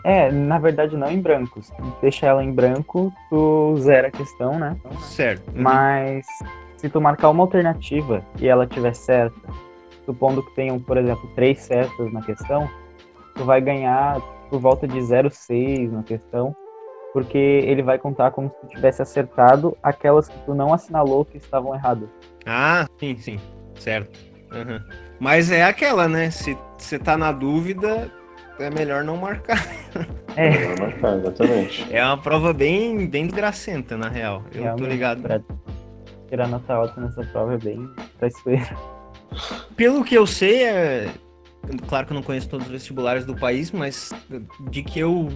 É, 0.04 0.30
na 0.30 0.58
verdade 0.58 0.96
não 0.96 1.10
em 1.10 1.20
branco. 1.20 1.62
Se 1.62 1.74
tu 1.74 1.82
deixar 2.00 2.28
ela 2.28 2.44
em 2.44 2.52
branco, 2.52 3.12
tu 3.28 3.76
zera 3.78 4.08
a 4.08 4.10
questão, 4.10 4.58
né? 4.58 4.76
Certo. 5.00 5.42
Mas 5.54 6.26
se 6.76 6.88
tu 6.88 7.00
marcar 7.00 7.30
uma 7.30 7.42
alternativa 7.42 8.24
e 8.38 8.48
ela 8.48 8.66
tiver 8.66 8.94
certa, 8.94 9.38
supondo 10.04 10.42
que 10.42 10.54
tenham, 10.54 10.80
por 10.80 10.96
exemplo, 10.96 11.28
três 11.34 11.60
certas 11.60 12.12
na 12.12 12.22
questão, 12.22 12.68
tu 13.34 13.44
vai 13.44 13.60
ganhar 13.60 14.20
por 14.48 14.58
volta 14.58 14.88
de 14.88 14.98
0,6 14.98 15.92
na 15.92 16.02
questão, 16.02 16.56
porque 17.12 17.38
ele 17.38 17.82
vai 17.82 17.98
contar 17.98 18.30
como 18.30 18.48
se 18.48 18.56
tu 18.60 18.66
tivesse 18.68 19.02
acertado 19.02 19.76
aquelas 19.82 20.28
que 20.28 20.38
tu 20.44 20.54
não 20.54 20.72
assinalou 20.72 21.24
que 21.24 21.36
estavam 21.36 21.74
erradas. 21.74 22.08
Ah, 22.46 22.86
sim, 22.98 23.16
sim. 23.18 23.38
Certo. 23.78 24.18
Aham. 24.52 24.82
Mas 25.18 25.50
é 25.50 25.62
aquela, 25.62 26.08
né? 26.08 26.30
Se 26.30 26.56
você 26.78 26.98
tá 26.98 27.16
na 27.16 27.30
dúvida, 27.30 28.10
é 28.60 28.70
melhor 28.70 29.04
não 29.04 29.16
marcar. 29.16 29.58
É, 30.36 30.64
Vou 30.64 30.86
marcar, 30.86 31.18
exatamente. 31.18 31.86
É 31.90 32.04
uma 32.04 32.16
prova 32.16 32.52
bem, 32.52 33.08
bem 33.08 33.26
desgracenta, 33.26 33.96
na 33.96 34.08
real. 34.08 34.44
Eu 34.46 34.52
tô 34.52 34.62
realmente, 34.62 34.88
ligado. 34.88 35.22
pra 35.22 35.40
tirar 36.28 36.46
nota 36.46 36.72
alta 36.72 37.00
nessa 37.00 37.24
prova 37.24 37.54
é 37.54 37.58
bem 37.58 37.90
traiçoeiro. 38.16 38.78
Pelo 39.76 40.04
que 40.04 40.14
eu 40.14 40.28
sei, 40.28 40.62
é... 40.62 41.12
claro 41.88 42.06
que 42.06 42.12
eu 42.12 42.14
não 42.14 42.22
conheço 42.22 42.48
todos 42.48 42.66
os 42.66 42.72
vestibulares 42.72 43.26
do 43.26 43.34
país, 43.34 43.72
mas 43.72 44.12
de 44.70 44.84
que 44.84 45.00
eu 45.00 45.28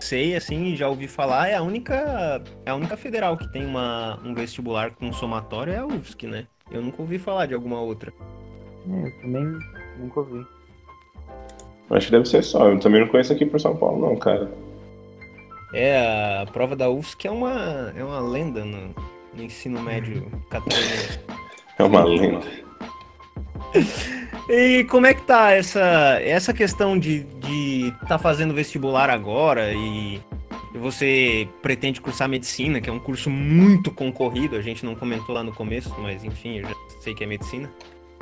sei, 0.00 0.36
assim, 0.36 0.76
já 0.76 0.88
ouvi 0.88 1.08
falar, 1.08 1.48
é 1.48 1.56
a 1.56 1.62
única, 1.62 2.40
é 2.64 2.70
a 2.70 2.76
única 2.76 2.96
federal 2.96 3.36
que 3.36 3.50
tem 3.52 3.66
uma, 3.66 4.20
um 4.24 4.34
vestibular 4.34 4.92
com 4.92 5.12
somatório 5.12 5.72
é 5.72 5.78
a 5.78 5.86
UFSC, 5.86 6.28
né? 6.28 6.46
Eu 6.70 6.80
nunca 6.80 7.02
ouvi 7.02 7.18
falar 7.18 7.46
de 7.46 7.54
alguma 7.54 7.80
outra. 7.80 8.12
É, 8.88 9.06
eu 9.08 9.20
também 9.20 9.58
nunca 9.98 10.20
ouvi. 10.20 10.57
Acho 11.90 12.06
que 12.06 12.12
deve 12.12 12.28
ser 12.28 12.42
só. 12.42 12.68
Eu 12.68 12.78
também 12.78 13.00
não 13.00 13.08
conheço 13.08 13.32
aqui 13.32 13.46
por 13.46 13.60
São 13.60 13.76
Paulo, 13.76 14.00
não, 14.00 14.16
cara. 14.16 14.50
É, 15.72 16.42
a 16.42 16.46
prova 16.52 16.74
da 16.74 16.88
UFSC 16.88 17.28
é 17.28 17.30
uma, 17.30 17.92
é 17.96 18.02
uma 18.02 18.20
lenda 18.20 18.64
no, 18.64 18.94
no 19.34 19.42
ensino 19.42 19.80
médio 19.80 20.26
catarinense. 20.50 21.20
É 21.78 21.84
uma 21.84 22.02
lenda. 22.02 22.44
E 24.50 24.82
como 24.84 25.06
é 25.06 25.12
que 25.12 25.20
tá 25.22 25.50
essa, 25.50 26.18
essa 26.22 26.54
questão 26.54 26.98
de 26.98 27.26
de 27.48 27.92
tá 28.06 28.18
fazendo 28.18 28.54
vestibular 28.54 29.08
agora 29.10 29.72
e 29.72 30.20
você 30.74 31.48
pretende 31.62 32.00
cursar 32.00 32.28
medicina, 32.28 32.80
que 32.80 32.88
é 32.88 32.92
um 32.92 32.98
curso 32.98 33.30
muito 33.30 33.90
concorrido, 33.90 34.54
a 34.54 34.60
gente 34.60 34.84
não 34.84 34.94
comentou 34.94 35.34
lá 35.34 35.42
no 35.42 35.52
começo, 35.52 35.94
mas 35.98 36.22
enfim, 36.24 36.58
eu 36.58 36.68
já 36.68 36.74
sei 37.00 37.14
que 37.14 37.24
é 37.24 37.26
medicina. 37.26 37.72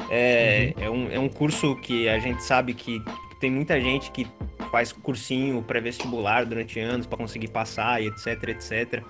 É, 0.08 0.72
é, 0.78 0.88
um, 0.88 1.10
é 1.10 1.18
um 1.18 1.28
curso 1.28 1.74
que 1.76 2.08
a 2.08 2.18
gente 2.18 2.42
sabe 2.42 2.72
que 2.72 3.02
tem 3.40 3.50
muita 3.50 3.80
gente 3.80 4.10
que 4.10 4.26
faz 4.70 4.92
cursinho 4.92 5.62
pré-vestibular 5.62 6.44
durante 6.44 6.80
anos 6.80 7.06
para 7.06 7.18
conseguir 7.18 7.48
passar 7.48 8.02
e 8.02 8.08
etc, 8.08 8.48
etc. 8.48 9.02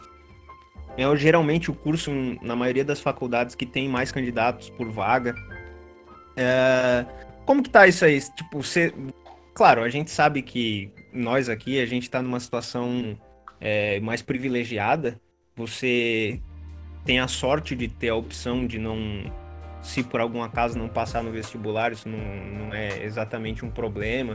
É 0.96 1.16
geralmente 1.16 1.70
o 1.70 1.74
curso, 1.74 2.10
na 2.40 2.56
maioria 2.56 2.84
das 2.84 3.00
faculdades, 3.00 3.54
que 3.54 3.66
tem 3.66 3.88
mais 3.88 4.10
candidatos 4.10 4.70
por 4.70 4.90
vaga. 4.90 5.34
É, 6.36 7.04
como 7.44 7.62
que 7.62 7.68
tá 7.68 7.86
isso 7.86 8.04
aí? 8.04 8.18
Tipo, 8.20 8.62
você. 8.62 8.92
Claro, 9.54 9.82
a 9.82 9.88
gente 9.88 10.10
sabe 10.10 10.42
que 10.42 10.90
nós 11.12 11.48
aqui, 11.48 11.80
a 11.80 11.86
gente 11.86 12.10
tá 12.10 12.22
numa 12.22 12.40
situação 12.40 13.18
é, 13.60 14.00
mais 14.00 14.22
privilegiada. 14.22 15.20
Você 15.54 16.40
tem 17.04 17.20
a 17.20 17.28
sorte 17.28 17.76
de 17.76 17.88
ter 17.88 18.08
a 18.08 18.14
opção 18.14 18.66
de 18.66 18.78
não. 18.78 18.98
Se 19.82 20.02
por 20.02 20.20
algum 20.20 20.42
acaso 20.42 20.78
não 20.78 20.88
passar 20.88 21.22
no 21.22 21.30
vestibular, 21.30 21.92
isso 21.92 22.08
não, 22.08 22.18
não 22.18 22.74
é 22.74 23.04
exatamente 23.04 23.64
um 23.64 23.70
problema. 23.70 24.34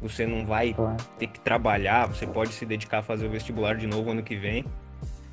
Você 0.00 0.26
não 0.26 0.46
vai 0.46 0.74
ter 1.18 1.26
que 1.26 1.40
trabalhar, 1.40 2.06
você 2.06 2.26
pode 2.26 2.52
se 2.52 2.64
dedicar 2.64 2.98
a 2.98 3.02
fazer 3.02 3.26
o 3.26 3.30
vestibular 3.30 3.76
de 3.76 3.86
novo 3.86 4.10
ano 4.10 4.22
que 4.22 4.36
vem. 4.36 4.64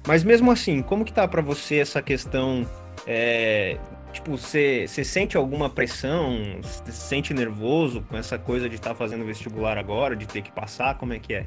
Mas 0.07 0.23
mesmo 0.23 0.51
assim, 0.51 0.81
como 0.81 1.05
que 1.05 1.13
tá 1.13 1.27
pra 1.27 1.41
você 1.41 1.77
essa 1.77 2.01
questão? 2.01 2.65
é, 3.05 3.77
tipo, 4.11 4.31
você 4.31 4.87
sente 4.87 5.37
alguma 5.37 5.69
pressão? 5.69 6.37
Você 6.61 6.91
se 6.91 7.01
sente 7.01 7.33
nervoso 7.33 8.03
com 8.09 8.17
essa 8.17 8.37
coisa 8.37 8.69
de 8.69 8.75
estar 8.75 8.93
fazendo 8.95 9.25
vestibular 9.25 9.77
agora, 9.77 10.15
de 10.15 10.27
ter 10.27 10.41
que 10.41 10.51
passar? 10.51 10.97
Como 10.97 11.13
é 11.13 11.19
que 11.19 11.33
é? 11.33 11.45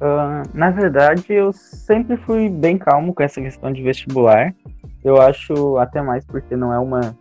Ah, 0.00 0.42
na 0.52 0.70
verdade, 0.70 1.24
eu 1.28 1.52
sempre 1.52 2.16
fui 2.16 2.48
bem 2.48 2.78
calmo 2.78 3.14
com 3.14 3.22
essa 3.22 3.40
questão 3.40 3.72
de 3.72 3.82
vestibular. 3.82 4.54
Eu 5.02 5.20
acho 5.20 5.76
até 5.78 6.00
mais 6.00 6.24
porque 6.24 6.56
não 6.56 6.72
é 6.72 6.78
uma 6.78 7.16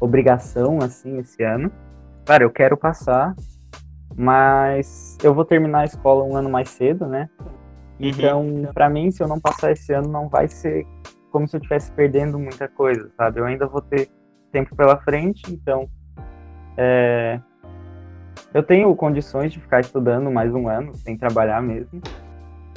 obrigação 0.00 0.78
assim 0.82 1.18
esse 1.18 1.42
ano. 1.42 1.70
Claro, 2.24 2.44
eu 2.44 2.50
quero 2.50 2.76
passar, 2.76 3.34
mas 4.16 5.16
eu 5.22 5.34
vou 5.34 5.44
terminar 5.44 5.80
a 5.80 5.84
escola 5.84 6.24
um 6.24 6.36
ano 6.36 6.50
mais 6.50 6.70
cedo, 6.70 7.06
né? 7.06 7.28
Então, 7.98 8.68
pra 8.74 8.90
mim, 8.90 9.10
se 9.10 9.22
eu 9.22 9.28
não 9.28 9.40
passar 9.40 9.72
esse 9.72 9.92
ano, 9.92 10.08
não 10.08 10.28
vai 10.28 10.48
ser 10.48 10.86
como 11.30 11.46
se 11.46 11.56
eu 11.56 11.58
estivesse 11.58 11.90
perdendo 11.92 12.38
muita 12.38 12.68
coisa, 12.68 13.10
sabe? 13.16 13.40
Eu 13.40 13.44
ainda 13.44 13.66
vou 13.66 13.80
ter 13.80 14.08
tempo 14.52 14.74
pela 14.74 14.96
frente, 14.98 15.42
então 15.52 15.88
é, 16.76 17.40
eu 18.52 18.62
tenho 18.62 18.94
condições 18.94 19.52
de 19.52 19.60
ficar 19.60 19.80
estudando 19.80 20.30
mais 20.30 20.54
um 20.54 20.68
ano, 20.68 20.94
sem 20.94 21.16
trabalhar 21.16 21.62
mesmo. 21.62 22.00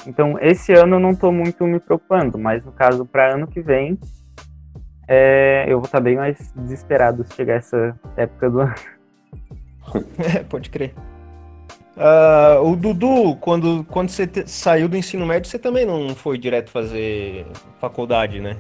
Então, 0.08 0.38
esse 0.40 0.74
ano 0.74 0.96
eu 0.96 1.00
não 1.00 1.12
estou 1.12 1.32
muito 1.32 1.66
me 1.66 1.80
preocupando, 1.80 2.38
mas 2.38 2.64
no 2.64 2.72
caso, 2.72 3.06
para 3.06 3.34
ano 3.34 3.48
que 3.48 3.62
vem, 3.62 3.98
é, 5.12 5.65
eu 5.67 5.80
vou 5.80 5.86
estar 5.86 6.00
bem 6.00 6.15
mais 6.17 6.54
desesperado 6.56 7.26
se 7.26 7.34
chegar 7.36 7.56
essa 7.56 8.00
época 8.15 8.50
do 8.50 8.60
ano. 8.62 8.76
É, 10.19 10.43
pode 10.43 10.69
crer. 10.69 10.93
Ah, 11.98 12.60
o 12.62 12.76
Dudu, 12.76 13.36
quando, 13.38 13.84
quando 13.86 14.10
você 14.10 14.28
te- 14.28 14.48
saiu 14.48 14.88
do 14.88 14.95
ensino 14.95 15.26
médio, 15.26 15.50
você 15.50 15.58
também 15.58 15.84
não 15.84 16.13
foi 16.15 16.38
direto 16.38 16.69
fazer 16.69 17.48
faculdade, 17.80 18.39
né? 18.39 18.56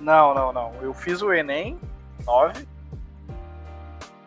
Não, 0.00 0.34
não, 0.34 0.52
não. 0.52 0.72
Eu 0.82 0.92
fiz 0.92 1.22
o 1.22 1.32
Enem 1.32 1.78
9, 2.26 2.66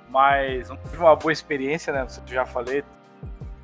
mas 0.10 0.69
não 0.69 0.77
tive 0.77 0.97
uma 0.97 1.15
boa 1.15 1.34
experiência, 1.34 1.91
né? 1.91 2.03
Não 2.03 2.10
sei 2.10 2.23
se 2.25 2.32
eu 2.32 2.36
já 2.36 2.45
falei. 2.45 2.79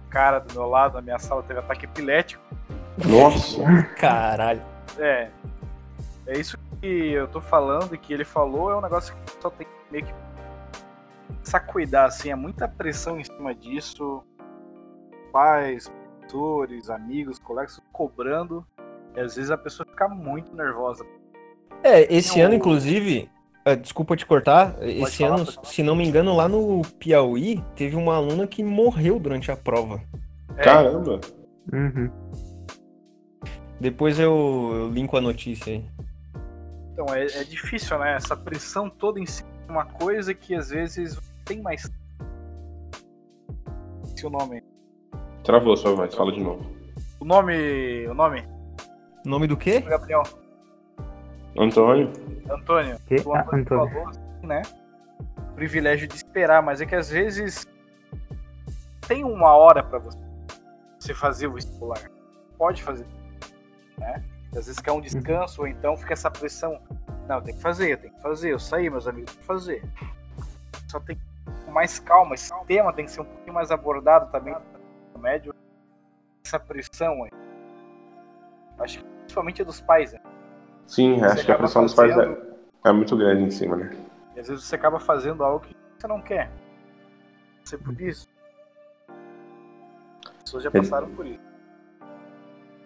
O 0.08 0.10
cara 0.10 0.40
do 0.40 0.54
meu 0.54 0.68
lado, 0.68 0.96
na 0.96 1.02
minha 1.02 1.20
sala, 1.20 1.42
teve 1.44 1.60
ataque 1.60 1.86
epilético. 1.86 2.44
Nossa. 3.06 3.62
Caralho. 3.98 4.62
É. 4.98 5.30
É 6.28 6.38
isso 6.38 6.59
que 6.82 6.88
eu 7.12 7.28
tô 7.28 7.42
falando 7.42 7.94
e 7.94 7.98
que 7.98 8.14
ele 8.14 8.26
falou 8.26 8.72
é 8.72 8.78
um 8.78 8.82
negócio 8.82 9.16
que 9.26 9.42
só 9.42 9.50
tem 9.50 9.68
que 9.68 9.74
meio 9.92 10.06
que 10.06 10.14
começar 11.28 11.58
a 11.58 11.62
cuidar, 11.62 12.06
assim, 12.06 12.30
é 12.32 12.36
muita 12.36 12.68
pressão 12.68 13.20
em 13.20 13.24
cima 13.24 13.54
disso. 13.54 14.24
Pais, 15.32 15.92
professores, 16.20 16.90
amigos, 16.90 17.40
colegas 17.40 17.80
cobrando. 17.92 18.66
E 19.16 19.20
às 19.20 19.36
vezes 19.36 19.52
a 19.52 19.58
pessoa 19.58 19.86
fica 19.90 20.08
muito 20.08 20.56
nervosa. 20.56 21.06
É, 21.84 22.14
esse 22.14 22.40
Eu- 22.40 22.46
ano, 22.46 22.56
inclusive, 22.56 23.30
ah, 23.66 23.76
desculpa 23.76 24.16
te 24.16 24.26
cortar. 24.26 24.76
Esse 24.82 25.24
falar, 25.24 25.36
ano, 25.36 25.46
pode 25.46 25.68
se 25.68 25.82
não 25.84 25.96
me 25.96 26.06
engano, 26.08 26.36
lá 26.36 26.48
no 26.48 26.82
Piauí, 27.00 27.64
teve 27.76 27.96
uma 27.96 28.16
aluna 28.16 28.48
que 28.48 28.64
morreu 28.64 29.20
durante 29.20 29.52
a 29.52 29.56
prova. 29.58 30.02
É, 30.58 30.64
Caramba! 30.64 31.20
Uhum. 31.72 32.10
Depois 33.80 34.20
eu, 34.20 34.72
eu 34.74 34.90
linko 34.90 35.16
a 35.16 35.22
notícia 35.22 35.74
aí. 35.74 35.86
Então, 37.02 37.16
é, 37.16 37.24
é 37.28 37.44
difícil, 37.46 37.98
né? 37.98 38.16
Essa 38.16 38.36
pressão 38.36 38.90
toda 38.90 39.22
em 39.22 39.26
cima 39.26 39.50
de 39.66 39.72
uma 39.72 39.86
coisa 39.86 40.34
que 40.34 40.54
às 40.54 40.70
vezes 40.70 41.18
tem 41.46 41.62
mais. 41.62 41.90
Se 44.18 44.26
o 44.26 44.30
nome. 44.30 44.62
Travou 45.46 45.78
sua 45.78 45.96
voz, 45.96 46.14
fala 46.14 46.34
de 46.34 46.42
novo. 46.42 46.70
O 47.22 47.24
nome. 47.24 48.06
O 48.06 48.14
nome? 48.14 48.46
Nome 49.26 49.48
do 49.48 49.56
quê? 49.56 49.80
Gabriel. 49.80 50.24
Antônio? 51.58 52.12
Antônio. 52.50 53.00
Que? 53.08 53.16
O 53.26 53.34
Ah, 53.34 53.42
Antônio 53.44 53.62
Antônio. 53.62 53.90
falou 53.94 54.10
assim, 54.10 54.46
né? 54.48 54.62
O 55.38 55.54
privilégio 55.56 56.06
de 56.06 56.16
esperar, 56.16 56.62
mas 56.62 56.82
é 56.82 56.86
que 56.86 56.96
às 56.96 57.10
vezes 57.10 57.66
tem 59.08 59.24
uma 59.24 59.56
hora 59.56 59.82
pra 59.82 60.00
você, 60.00 60.18
você 61.00 61.14
fazer 61.14 61.48
o 61.48 61.54
vestibular. 61.54 62.12
Pode 62.58 62.84
fazer, 62.84 63.06
né? 63.98 64.22
Às 64.56 64.66
vezes 64.66 64.80
quer 64.80 64.92
um 64.92 65.02
descanso, 65.02 65.62
ou 65.62 65.68
então 65.68 65.96
fica 65.96 66.14
essa 66.14 66.30
pressão. 66.30 66.80
Não, 67.28 67.42
tem 67.42 67.56
que 67.56 67.62
fazer, 67.62 67.98
tem 67.98 68.12
que 68.12 68.22
fazer. 68.22 68.52
Eu 68.52 68.60
saí, 68.60 68.90
meus 68.90 69.08
amigos, 69.08 69.32
tem 69.32 69.42
que 69.42 69.46
fazer. 69.46 69.84
Só 70.88 71.00
tem 71.00 71.20
com 71.66 71.72
mais 71.72 72.00
calma. 72.00 72.34
Esse 72.34 72.52
tema 72.66 72.92
tem 72.92 73.06
que 73.06 73.12
ser 73.12 73.22
um 73.22 73.26
pouquinho 73.26 73.54
mais 73.54 73.70
abordado 73.70 74.32
também 74.32 74.56
no 75.14 75.22
médio. 75.22 75.54
Essa 76.44 76.60
pressão 76.60 77.24
aí. 77.24 77.32
Acho 78.80 79.00
que 79.00 79.06
principalmente 79.06 79.62
é 79.62 79.66
dos 79.66 79.82
pais, 79.82 80.14
né? 80.14 80.20
Sim, 80.88 81.22
acho 81.24 81.46
que 81.46 81.52
a 81.52 81.58
pressão 81.58 81.84
dos 81.84 81.94
pais 81.94 82.18
é, 82.18 82.38
é 82.86 82.92
muito 82.92 83.16
grande 83.16 83.44
em 83.44 83.52
cima, 83.52 83.76
né? 83.76 83.96
E 84.36 84.40
às 84.40 84.48
vezes 84.48 84.64
você 84.64 84.76
acaba 84.76 85.00
fazendo 85.00 85.44
algo 85.44 85.60
que 85.60 85.76
você 85.98 86.08
não 86.08 86.22
quer. 86.22 86.50
Você 87.64 87.78
por 87.78 88.00
isso. 88.02 88.28
As 90.26 90.44
pessoas 90.44 90.64
já 90.64 90.72
passaram 90.72 91.10
por 91.12 91.28
isso. 91.28 91.50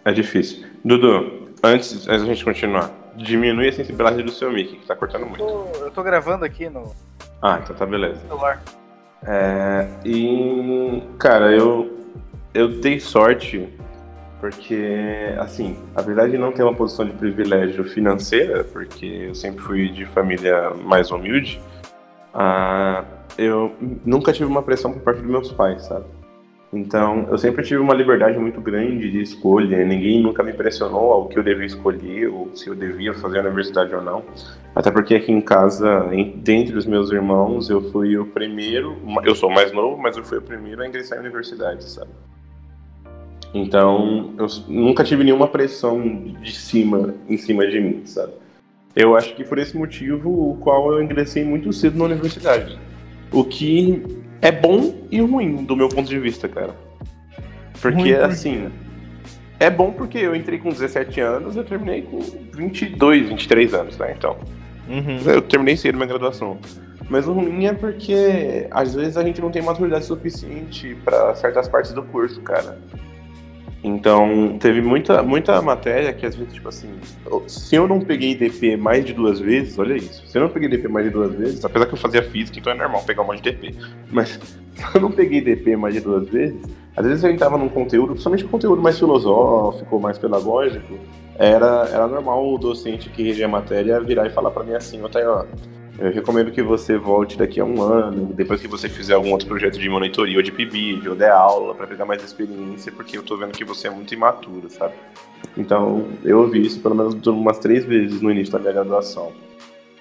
É 0.03 0.11
difícil. 0.11 0.67
Dudu, 0.83 1.42
antes, 1.63 2.07
antes 2.07 2.21
da 2.21 2.27
gente 2.33 2.43
continuar, 2.43 2.91
diminui 3.15 3.69
a 3.69 3.73
sensibilidade 3.73 4.21
do 4.23 4.31
seu 4.31 4.51
mic, 4.51 4.75
que 4.77 4.85
tá 4.85 4.95
cortando 4.95 5.21
Eu 5.23 5.27
muito. 5.29 5.43
tô, 5.45 5.85
eu 5.85 5.91
tô 5.91 6.03
gravando 6.03 6.43
aqui 6.45 6.69
no 6.69 6.91
Ah, 7.41 7.59
então 7.63 7.75
tá 7.75 7.85
beleza. 7.85 8.19
celular. 8.27 8.61
É, 9.25 9.87
e, 10.03 11.01
cara, 11.17 11.51
eu, 11.51 11.97
eu 12.53 12.67
dei 12.67 12.99
sorte 12.99 13.69
porque, 14.41 15.33
assim, 15.37 15.77
apesar 15.95 16.27
de 16.29 16.37
não 16.37 16.51
ter 16.51 16.63
uma 16.63 16.73
posição 16.73 17.05
de 17.05 17.13
privilégio 17.13 17.85
financeira, 17.85 18.65
porque 18.65 19.27
eu 19.29 19.35
sempre 19.35 19.61
fui 19.61 19.87
de 19.89 20.05
família 20.05 20.71
mais 20.71 21.11
humilde, 21.11 21.61
ah, 22.33 23.05
eu 23.37 23.73
nunca 24.05 24.33
tive 24.33 24.45
uma 24.45 24.61
pressão 24.61 24.91
por 24.91 25.01
parte 25.01 25.21
dos 25.21 25.29
meus 25.31 25.51
pais, 25.53 25.83
sabe? 25.85 26.03
Então, 26.73 27.27
eu 27.29 27.37
sempre 27.37 27.63
tive 27.63 27.79
uma 27.79 27.93
liberdade 27.93 28.37
muito 28.39 28.59
grande 28.59 29.11
de 29.11 29.21
escolha, 29.21 29.85
ninguém 29.85 30.23
nunca 30.23 30.41
me 30.41 30.51
pressionou 30.53 31.11
ao 31.11 31.27
que 31.27 31.37
eu 31.37 31.43
devia 31.43 31.67
escolher, 31.67 32.27
ou 32.27 32.49
se 32.55 32.67
eu 32.67 32.73
devia 32.73 33.13
fazer 33.13 33.37
a 33.37 33.41
universidade 33.41 33.93
ou 33.93 34.01
não. 34.01 34.23
Até 34.75 34.89
porque 34.89 35.13
aqui 35.13 35.31
em 35.31 35.39
casa, 35.39 36.09
em- 36.11 36.31
dentre 36.31 36.75
os 36.75 36.87
meus 36.87 37.11
irmãos, 37.11 37.69
eu 37.69 37.91
fui 37.91 38.17
o 38.17 38.25
primeiro, 38.25 38.97
eu 39.23 39.35
sou 39.35 39.51
mais 39.51 39.71
novo, 39.71 40.01
mas 40.01 40.17
eu 40.17 40.23
fui 40.23 40.39
o 40.39 40.41
primeiro 40.41 40.81
a 40.81 40.87
ingressar 40.87 41.19
em 41.19 41.21
universidade, 41.21 41.83
sabe? 41.83 42.09
Então, 43.53 44.33
eu 44.35 44.47
nunca 44.67 45.03
tive 45.03 45.23
nenhuma 45.23 45.47
pressão 45.47 46.01
de 46.41 46.51
cima, 46.51 47.13
em 47.29 47.37
cima 47.37 47.67
de 47.67 47.79
mim, 47.79 48.01
sabe? 48.03 48.33
Eu 48.95 49.15
acho 49.15 49.35
que 49.35 49.43
por 49.43 49.59
esse 49.59 49.77
motivo, 49.77 50.51
o 50.51 50.57
qual 50.57 50.91
eu 50.91 51.03
ingressei 51.03 51.43
muito 51.43 51.71
cedo 51.71 51.99
na 51.99 52.05
universidade. 52.05 52.79
O 53.31 53.43
que 53.43 54.22
é 54.43 54.51
bom 54.51 54.93
e 55.09 55.21
ruim, 55.21 55.63
do 55.63 55.75
meu 55.75 55.89
ponto 55.89 56.07
de 56.07 56.19
vista, 56.19 56.47
cara. 56.47 56.75
Porque, 57.81 57.97
Ruim 57.97 58.13
assim, 58.13 58.69
é 59.59 59.69
bom 59.69 59.91
porque 59.91 60.17
eu 60.17 60.35
entrei 60.35 60.59
com 60.59 60.69
17 60.69 61.19
anos, 61.21 61.55
eu 61.55 61.63
terminei 61.63 62.01
com 62.03 62.19
22, 62.53 63.29
23 63.29 63.73
anos, 63.73 63.97
né? 63.97 64.13
Então, 64.17 64.37
Uhum. 64.87 65.17
eu 65.31 65.41
terminei 65.41 65.77
cedo 65.77 65.95
minha 65.95 66.07
graduação. 66.07 66.57
Mas 67.09 67.27
o 67.27 67.33
ruim 67.33 67.65
é 67.65 67.73
porque 67.73 68.67
às 68.71 68.93
vezes 68.95 69.17
a 69.17 69.23
gente 69.23 69.39
não 69.41 69.51
tem 69.51 69.61
maturidade 69.61 70.05
suficiente 70.05 70.95
para 71.03 71.35
certas 71.35 71.67
partes 71.67 71.91
do 71.93 72.03
curso, 72.03 72.41
cara. 72.41 72.77
Então, 73.83 74.57
teve 74.59 74.81
muita, 74.81 75.21
muita 75.21 75.61
matéria 75.61 76.13
que 76.13 76.25
às 76.25 76.33
vezes, 76.35 76.53
tipo 76.53 76.69
assim, 76.69 76.89
se 77.47 77.75
eu 77.75 77.85
não 77.85 77.99
peguei 77.99 78.33
DP 78.33 78.77
mais 78.77 79.03
de 79.03 79.11
duas 79.11 79.41
vezes, 79.41 79.77
olha 79.77 79.95
isso, 79.95 80.25
se 80.25 80.37
eu 80.37 80.43
não 80.43 80.49
peguei 80.49 80.69
DP 80.69 80.87
mais 80.87 81.05
de 81.05 81.11
duas 81.11 81.33
vezes, 81.33 81.65
apesar 81.65 81.85
que 81.85 81.93
eu 81.93 81.97
fazia 81.97 82.23
física, 82.23 82.57
então 82.57 82.71
é 82.71 82.77
normal 82.77 83.03
pegar 83.03 83.23
um 83.23 83.27
monte 83.27 83.41
de 83.41 83.51
DP, 83.51 83.75
mas 84.09 84.39
se 84.73 84.95
eu 84.95 85.01
não 85.01 85.11
peguei 85.11 85.41
DP 85.41 85.75
mais 85.75 85.93
de 85.93 85.99
duas 85.99 86.29
vezes, 86.29 86.61
às 86.95 87.05
vezes 87.05 87.23
eu 87.25 87.31
entrava 87.31 87.57
num 87.57 87.67
conteúdo, 87.67 88.11
principalmente 88.11 88.45
conteúdo 88.45 88.81
mais 88.81 88.97
filosófico, 88.97 89.99
mais 89.99 90.17
pedagógico, 90.17 90.97
era, 91.37 91.89
era 91.91 92.07
normal 92.07 92.53
o 92.53 92.57
docente 92.57 93.09
que 93.09 93.21
regia 93.21 93.47
a 93.47 93.49
matéria 93.49 93.99
virar 93.99 94.27
e 94.27 94.29
falar 94.29 94.51
pra 94.51 94.63
mim 94.63 94.75
assim, 94.75 95.01
Tayo, 95.11 95.45
eu 95.99 96.11
recomendo 96.11 96.51
que 96.51 96.61
você 96.61 96.97
volte 96.97 97.37
daqui 97.37 97.59
a 97.59 97.65
um 97.65 97.81
ano, 97.81 98.33
depois 98.33 98.59
que 98.61 98.67
você 98.67 98.89
fizer 98.89 99.13
algum 99.13 99.31
outro 99.31 99.47
projeto 99.47 99.77
de 99.79 99.87
monitoria 99.89 100.37
ou 100.37 100.43
de 100.43 100.51
PIBID, 100.51 101.07
ou 101.09 101.15
der 101.15 101.31
aula, 101.31 101.75
pra 101.75 101.85
pegar 101.87 102.05
mais 102.05 102.23
experiência, 102.23 102.91
porque 102.91 103.17
eu 103.17 103.23
tô 103.23 103.37
vendo 103.37 103.51
que 103.51 103.63
você 103.63 103.87
é 103.87 103.91
muito 103.91 104.13
imaturo, 104.13 104.69
sabe? 104.69 104.93
Então, 105.57 106.07
eu 106.23 106.39
ouvi 106.39 106.65
isso 106.65 106.79
pelo 106.79 106.95
menos 106.95 107.15
umas 107.27 107.59
três 107.59 107.85
vezes 107.85 108.21
no 108.21 108.31
início 108.31 108.51
da 108.51 108.59
minha 108.59 108.73
graduação. 108.73 109.31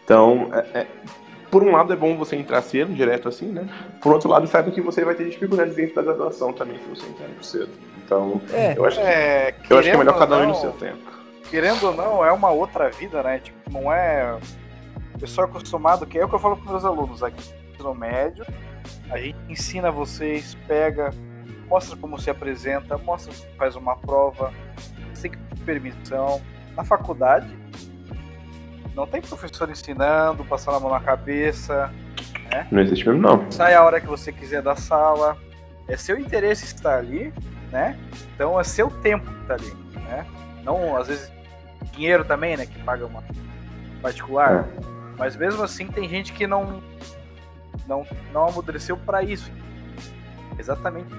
Então, 0.05 0.49
é- 0.53 0.81
é- 0.81 0.87
por 1.51 1.63
um 1.63 1.73
lado 1.73 1.93
é 1.93 1.97
bom 1.97 2.17
você 2.17 2.37
entrar 2.37 2.63
cedo, 2.63 2.95
direto 2.95 3.29
assim, 3.29 3.47
né? 3.47 3.67
Por 4.01 4.13
outro 4.15 4.31
lado, 4.31 4.47
sabe 4.47 4.71
que 4.71 4.81
você 4.81 5.05
vai 5.05 5.15
ter 5.15 5.29
dificuldades 5.29 5.75
dentro 5.75 5.95
da 5.97 6.03
graduação 6.03 6.53
também, 6.53 6.79
se 6.79 6.89
você 6.89 7.07
entrar 7.07 7.27
muito 7.29 7.45
cedo. 7.45 7.69
Então, 8.05 8.41
É, 8.53 8.75
eu 8.77 8.85
acho 8.87 8.99
que, 8.99 9.07
É, 9.07 9.55
eu 9.69 9.79
acho 9.79 9.89
que 9.91 9.95
é 9.95 9.99
melhor 9.99 10.19
cada 10.19 10.39
um 10.39 10.45
ir 10.45 10.47
no 10.47 10.55
seu 10.55 10.73
tempo. 10.73 10.99
Querendo 11.51 11.85
ou 11.85 11.95
não, 11.95 12.25
é 12.25 12.33
uma 12.33 12.51
outra 12.51 12.89
vida, 12.89 13.23
né? 13.23 13.39
Tipo, 13.39 13.71
não 13.71 13.93
é. 13.93 14.39
Pessoal 15.23 15.47
acostumado, 15.47 16.05
que 16.05 16.19
é 16.19 16.25
o 16.25 16.29
que 16.29 16.35
eu 16.35 16.39
falo 16.41 16.57
para 16.57 16.73
meus 16.73 16.85
alunos 16.85 17.23
aqui 17.23 17.41
no 17.79 17.95
médio. 17.95 18.45
A 19.09 19.17
gente 19.19 19.39
ensina 19.49 19.89
vocês, 19.89 20.57
pega, 20.67 21.11
mostra 21.69 21.97
como 21.97 22.19
se 22.19 22.29
apresenta, 22.29 22.99
mostra 22.99 23.33
como 23.33 23.57
faz 23.57 23.77
uma 23.77 23.95
prova, 23.95 24.53
sem 25.15 25.31
permissão. 25.65 26.43
Na 26.77 26.83
faculdade, 26.83 27.47
não 28.97 29.07
tem 29.07 29.21
professor 29.23 29.71
ensinando, 29.71 30.45
passando 30.45 30.79
a 30.79 30.81
mão 30.81 30.91
na 30.91 30.99
cabeça, 30.99 31.93
Não 32.73 32.83
existe 32.83 33.07
mesmo, 33.07 33.23
não. 33.23 33.49
sai 33.49 33.75
a 33.75 33.85
hora 33.85 34.01
que 34.01 34.09
você 34.09 34.33
quiser 34.33 34.61
da 34.61 34.75
sala. 34.75 35.37
É 35.87 35.97
seu 35.97 36.19
interesse 36.19 36.65
estar 36.65 36.99
ali, 36.99 37.33
né? 37.71 37.97
Então 38.35 38.59
é 38.59 38.65
seu 38.65 38.91
tempo 38.91 39.25
que 39.25 39.47
tá 39.47 39.55
ali, 39.55 39.73
né? 39.95 40.27
Não, 40.65 40.97
às 40.97 41.07
vezes, 41.07 41.31
dinheiro 41.93 42.25
também, 42.25 42.57
né? 42.57 42.67
Que 42.67 42.77
paga 42.81 43.07
uma 43.07 43.23
particular. 44.03 44.67
Mas 45.19 45.37
mesmo 45.37 45.63
assim 45.63 45.87
tem 45.87 46.09
gente 46.09 46.33
que 46.33 46.47
não 46.47 46.83
não, 47.87 48.07
não 48.33 48.49
amadureceu 48.49 48.97
pra 48.97 49.23
isso. 49.23 49.51
Exatamente 50.59 51.13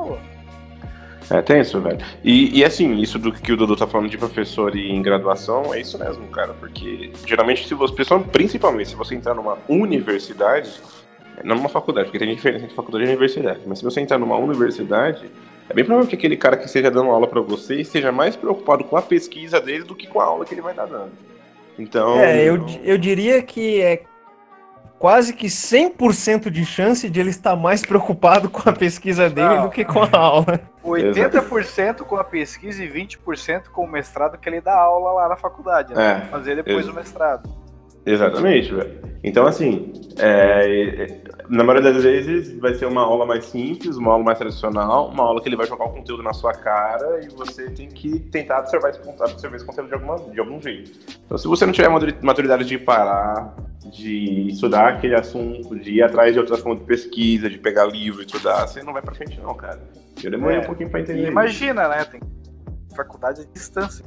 falou. 0.00 0.18
É 1.30 1.40
tenso, 1.42 1.80
velho. 1.80 1.98
E, 2.24 2.58
e 2.58 2.64
assim, 2.64 2.96
isso 2.96 3.18
do 3.18 3.30
que 3.30 3.52
o 3.52 3.56
Dudu 3.56 3.76
tá 3.76 3.86
falando 3.86 4.08
de 4.08 4.18
professor 4.18 4.74
e 4.74 4.90
em 4.90 5.00
graduação, 5.00 5.72
é 5.72 5.80
isso 5.80 5.96
mesmo, 5.98 6.26
cara. 6.28 6.52
Porque 6.54 7.12
geralmente, 7.24 7.68
se 7.68 7.74
você, 7.74 7.94
principalmente 8.32 8.88
se 8.90 8.96
você 8.96 9.14
entrar 9.14 9.34
numa 9.34 9.56
universidade, 9.68 10.80
não 11.44 11.54
numa 11.56 11.68
faculdade, 11.68 12.06
porque 12.06 12.18
tem 12.18 12.34
diferença 12.34 12.64
entre 12.64 12.74
faculdade 12.74 13.04
e 13.04 13.08
universidade, 13.08 13.60
mas 13.64 13.78
se 13.78 13.84
você 13.84 14.00
entrar 14.00 14.18
numa 14.18 14.36
universidade, 14.36 15.30
é 15.68 15.74
bem 15.74 15.84
provável 15.84 16.08
que 16.08 16.16
aquele 16.16 16.36
cara 16.36 16.56
que 16.56 16.66
esteja 16.66 16.90
dando 16.90 17.10
aula 17.10 17.28
pra 17.28 17.40
você 17.40 17.76
esteja 17.76 18.10
mais 18.10 18.34
preocupado 18.34 18.82
com 18.82 18.96
a 18.96 19.02
pesquisa 19.02 19.60
dele 19.60 19.84
do 19.84 19.94
que 19.94 20.08
com 20.08 20.20
a 20.20 20.24
aula 20.24 20.44
que 20.44 20.52
ele 20.52 20.62
vai 20.62 20.72
estar 20.72 20.86
dando. 20.86 21.12
Então. 21.80 22.18
É, 22.18 22.42
eu, 22.44 22.64
eu 22.82 22.98
diria 22.98 23.42
que 23.42 23.80
é 23.80 24.02
quase 24.98 25.32
que 25.32 25.46
100% 25.46 26.50
de 26.50 26.64
chance 26.64 27.08
de 27.08 27.18
ele 27.20 27.30
estar 27.30 27.56
mais 27.56 27.80
preocupado 27.82 28.50
com 28.50 28.68
a 28.68 28.72
pesquisa 28.72 29.30
dele 29.30 29.48
Não. 29.56 29.62
do 29.64 29.70
que 29.70 29.84
com 29.84 30.02
a 30.02 30.10
aula. 30.18 30.60
80% 30.84 31.98
com 32.02 32.16
a 32.16 32.24
pesquisa 32.24 32.84
e 32.84 32.88
20% 32.88 33.68
com 33.72 33.84
o 33.84 33.90
mestrado 33.90 34.36
que 34.38 34.48
ele 34.48 34.60
dá 34.60 34.74
aula 34.74 35.12
lá 35.12 35.28
na 35.28 35.36
faculdade, 35.36 35.94
né? 35.94 36.22
É, 36.26 36.30
Fazer 36.30 36.56
depois 36.56 36.84
ex- 36.84 36.88
o 36.88 36.92
mestrado. 36.94 37.48
Exatamente, 38.12 38.74
velho. 38.74 39.00
Então, 39.22 39.46
assim, 39.46 39.92
é, 40.18 41.02
é, 41.04 41.20
na 41.48 41.62
maioria 41.62 41.92
das 41.92 42.02
vezes 42.02 42.58
vai 42.58 42.74
ser 42.74 42.86
uma 42.86 43.02
aula 43.02 43.26
mais 43.26 43.44
simples, 43.44 43.96
uma 43.96 44.12
aula 44.12 44.24
mais 44.24 44.38
tradicional, 44.38 45.08
uma 45.10 45.24
aula 45.24 45.42
que 45.42 45.48
ele 45.48 45.56
vai 45.56 45.66
jogar 45.66 45.84
o 45.84 45.90
conteúdo 45.90 46.22
na 46.22 46.32
sua 46.32 46.52
cara 46.52 47.20
e 47.22 47.28
você 47.28 47.68
tem 47.70 47.88
que 47.88 48.18
tentar 48.18 48.58
absorver 48.58 48.90
esse, 48.90 49.00
absorver 49.22 49.56
esse 49.56 49.64
conteúdo 49.66 49.88
de, 49.88 49.94
alguma, 49.94 50.16
de 50.30 50.40
algum 50.40 50.60
jeito. 50.60 50.90
Então, 51.26 51.36
se 51.36 51.46
você 51.46 51.66
não 51.66 51.72
tiver 51.72 51.88
maturidade 52.22 52.64
de 52.64 52.78
parar, 52.78 53.54
de 53.92 54.48
estudar 54.48 54.88
aquele 54.88 55.14
assunto, 55.14 55.78
de 55.78 55.94
ir 55.96 56.02
atrás 56.02 56.32
de 56.32 56.38
outras 56.40 56.60
fontes 56.60 56.80
de 56.80 56.86
pesquisa, 56.86 57.50
de 57.50 57.58
pegar 57.58 57.84
livro 57.84 58.22
e 58.22 58.24
estudar, 58.24 58.66
você 58.66 58.82
não 58.82 58.92
vai 58.94 59.02
pra 59.02 59.14
frente, 59.14 59.38
não, 59.40 59.54
cara. 59.54 59.80
Eu 60.22 60.30
demorei 60.30 60.58
É, 60.58 60.60
um 60.60 60.64
pouquinho 60.64 60.88
pra 60.90 61.00
entender. 61.00 61.22
isso. 61.22 61.30
imagina, 61.30 61.88
né? 61.88 62.04
Tem 62.04 62.20
faculdade 62.96 63.42
à 63.42 63.44
distância. 63.52 64.04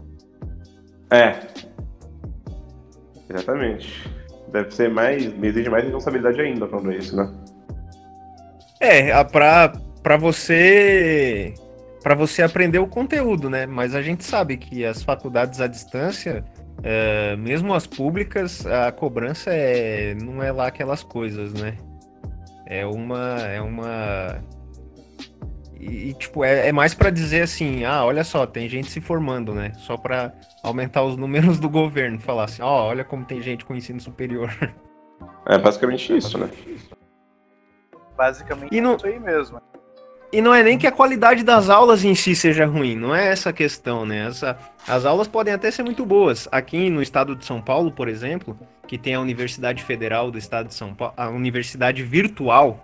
É. 1.12 1.40
Exatamente. 3.34 4.10
deve 4.52 4.72
ser 4.72 4.90
mais. 4.90 5.24
exige 5.44 5.70
mais 5.70 5.84
responsabilidade 5.84 6.40
ainda 6.40 6.68
quando 6.68 6.92
é 6.92 6.98
isso, 6.98 7.16
né? 7.16 7.34
É, 8.80 9.24
pra, 9.24 9.74
pra 10.02 10.18
você. 10.18 11.54
Pra 12.02 12.16
você 12.16 12.44
aprender 12.44 12.80
o 12.80 12.88
conteúdo, 12.88 13.50
né? 13.50 13.66
Mas 13.66 13.96
a 13.96 14.02
gente 14.02 14.26
sabe 14.26 14.58
que 14.58 14.86
as 14.86 15.02
faculdades 15.02 15.62
à 15.62 15.68
distância, 15.68 16.44
é, 16.84 17.36
mesmo 17.38 17.74
as 17.74 17.88
públicas, 17.88 18.66
a 18.66 18.92
cobrança 18.92 19.52
é, 19.52 20.14
não 20.16 20.44
é 20.44 20.52
lá 20.52 20.68
aquelas 20.68 21.02
coisas, 21.02 21.54
né? 21.54 21.78
É 22.66 22.86
uma. 22.86 23.40
É 23.40 23.62
uma. 23.62 24.44
E, 25.90 26.10
e, 26.10 26.14
tipo, 26.14 26.44
é, 26.44 26.70
é 26.70 26.72
mais 26.72 26.94
pra 26.94 27.10
dizer 27.10 27.42
assim, 27.42 27.84
ah, 27.84 28.04
olha 28.06 28.24
só, 28.24 28.46
tem 28.46 28.68
gente 28.70 28.90
se 28.90 29.02
formando, 29.02 29.54
né? 29.54 29.72
Só 29.80 29.98
pra 29.98 30.34
aumentar 30.64 31.04
os 31.04 31.16
números 31.18 31.60
do 31.60 31.70
governo. 31.70 32.20
Falar 32.20 32.46
assim, 32.46 32.62
ó, 32.62 32.88
olha 32.88 33.04
como 33.04 33.26
tem 33.26 33.42
gente 33.42 33.66
com 33.66 33.76
ensino 33.76 34.00
superior. 34.00 34.50
É 35.46 35.58
basicamente 35.58 36.16
isso, 36.18 36.38
né? 36.38 36.50
Basicamente 38.18 38.74
E 38.76 38.82
não- 38.82 38.94
é 38.94 38.96
isso 38.96 39.08
aí 39.08 39.20
mesmo. 39.20 39.62
E 40.32 40.42
não 40.42 40.54
é 40.54 40.64
nem 40.64 40.78
que 40.78 40.88
a 40.88 40.92
qualidade 40.92 41.44
das 41.44 41.70
aulas 41.70 42.04
em 42.04 42.16
si 42.16 42.36
seja 42.36 42.66
ruim, 42.66 42.96
não 42.96 43.14
é 43.16 43.28
essa 43.28 43.52
a 43.52 43.54
questão, 43.54 44.06
né? 44.06 44.28
Essa, 44.28 44.58
as 44.88 45.06
aulas 45.06 45.28
podem 45.28 45.54
até 45.54 45.70
ser 45.70 45.84
muito 45.84 46.06
boas. 46.06 46.48
Aqui 46.52 46.90
no 46.90 47.02
estado 47.02 47.36
de 47.36 47.46
São 47.46 47.62
Paulo, 47.62 47.92
por 47.92 48.08
exemplo, 48.08 48.58
que 48.88 48.98
tem 48.98 49.14
a 49.16 49.20
Universidade 49.22 49.84
Federal 49.84 50.32
do 50.32 50.38
estado 50.38 50.68
de 50.70 50.74
São 50.74 50.94
Paulo, 50.96 51.14
a 51.16 51.30
Universidade 51.30 52.02
Virtual 52.04 52.82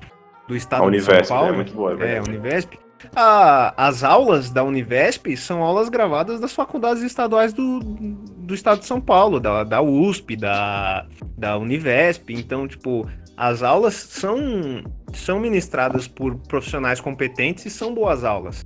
do 0.48 0.56
estado 0.56 0.84
A 0.88 0.92
de 0.92 1.00
São 1.02 1.14
Univesp 1.14 1.30
Paulo. 1.34 1.48
é 1.48 1.52
muito 1.56 1.74
boa, 1.74 1.92
é 1.92 1.94
É, 1.94 1.98
verdade. 1.98 2.30
Univesp. 2.30 2.74
A- 3.16 3.74
as 3.78 4.04
aulas 4.04 4.50
da 4.50 4.64
Univesp 4.64 5.36
são 5.38 5.62
aulas 5.64 5.90
gravadas 5.90 6.40
das 6.40 6.54
faculdades 6.54 7.04
estaduais 7.04 7.54
do, 7.54 7.80
do 7.80 8.54
estado 8.54 8.80
de 8.80 8.86
São 8.86 9.00
Paulo, 9.00 9.40
da, 9.40 9.64
da 9.64 9.82
USP, 9.82 10.36
da, 10.36 11.06
da 11.38 11.58
Univesp. 11.58 12.30
Então, 12.30 12.68
tipo, 12.68 13.08
as 13.38 13.64
aulas 13.64 13.94
são, 13.94 14.84
são 15.14 15.40
ministradas 15.40 16.08
por 16.08 16.36
profissionais 16.36 17.00
competentes 17.00 17.66
e 17.66 17.70
são 17.70 17.94
boas 17.94 18.24
aulas. 18.24 18.66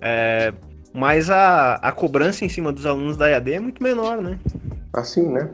É, 0.00 0.52
mas 0.94 1.28
a, 1.28 1.74
a 1.74 1.92
cobrança 1.92 2.44
em 2.44 2.48
cima 2.48 2.72
dos 2.72 2.86
alunos 2.86 3.16
da 3.16 3.28
EAD 3.30 3.52
é 3.52 3.60
muito 3.60 3.82
menor, 3.82 4.22
né? 4.22 4.38
Assim, 4.94 5.28
né? 5.28 5.50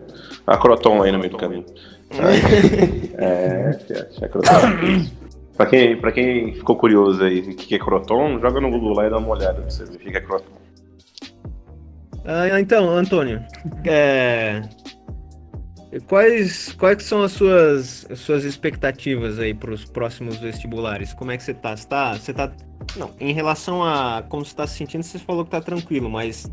A 0.46 0.56
Croton 0.56 1.02
aí 1.02 1.10
no 1.10 1.18
meio 1.18 1.32
do 1.32 1.36
caminho. 1.36 1.64
é, 3.18 3.78
é, 3.90 4.08
é 4.24 4.28
Croton. 4.28 4.50
pra, 5.56 5.66
quem, 5.66 5.96
pra 5.96 6.12
quem 6.12 6.54
ficou 6.54 6.76
curioso 6.76 7.22
aí 7.22 7.40
o 7.40 7.56
que 7.56 7.74
é 7.74 7.78
Croton, 7.78 8.38
joga 8.40 8.60
no 8.60 8.70
Google 8.70 8.94
lá 8.94 9.06
e 9.06 9.10
dá 9.10 9.18
uma 9.18 9.28
olhada 9.28 9.60
pra 9.60 9.70
você 9.70 9.84
ver 9.84 9.96
o 9.96 9.98
que 9.98 10.16
é 10.16 10.20
Croton. 10.20 10.62
Ah, 12.24 12.60
então, 12.60 12.88
Antônio, 12.88 13.44
é, 13.84 14.62
quais, 16.06 16.72
quais 16.72 17.02
são 17.02 17.22
as 17.22 17.32
suas, 17.32 18.06
as 18.10 18.20
suas 18.20 18.44
expectativas 18.44 19.38
aí 19.38 19.52
para 19.52 19.72
os 19.72 19.84
próximos 19.84 20.36
vestibulares? 20.36 21.12
Como 21.12 21.32
é 21.32 21.36
que 21.36 21.42
você 21.42 21.52
tá? 21.52 21.76
Você 21.76 21.86
tá, 21.86 22.12
você 22.14 22.32
tá... 22.32 22.52
Não, 22.96 23.10
em 23.20 23.32
relação 23.32 23.82
a 23.82 24.22
como 24.28 24.44
você 24.44 24.54
tá 24.54 24.66
se 24.66 24.76
sentindo, 24.76 25.02
você 25.02 25.18
falou 25.18 25.44
que 25.44 25.50
tá 25.50 25.60
tranquilo, 25.60 26.08
mas 26.08 26.50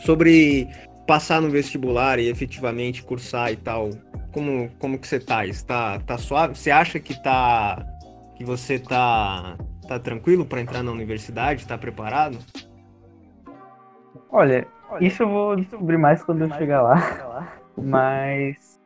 sobre 0.00 0.68
passar 1.06 1.40
no 1.40 1.48
vestibular 1.48 2.18
e 2.18 2.28
efetivamente 2.28 3.02
cursar 3.02 3.52
e 3.52 3.56
tal, 3.56 3.90
como, 4.36 4.70
como 4.78 4.98
que 4.98 5.08
você 5.08 5.18
tá? 5.18 5.46
Está 5.46 5.98
tá 6.00 6.18
suave? 6.18 6.56
Você 6.56 6.70
acha 6.70 7.00
que 7.00 7.18
tá 7.22 7.82
que 8.36 8.44
você 8.44 8.78
tá 8.78 9.56
tá 9.88 9.98
tranquilo 9.98 10.44
para 10.44 10.60
entrar 10.60 10.82
na 10.82 10.92
universidade? 10.92 11.66
Tá 11.66 11.78
preparado? 11.78 12.36
Olha, 14.30 14.68
isso 15.00 15.22
eu 15.22 15.28
vou 15.30 15.56
descobrir 15.56 15.96
mais 15.96 16.22
quando 16.22 16.42
eu 16.42 16.52
chegar 16.52 16.82
lá. 16.82 17.50
Mas. 17.82 18.78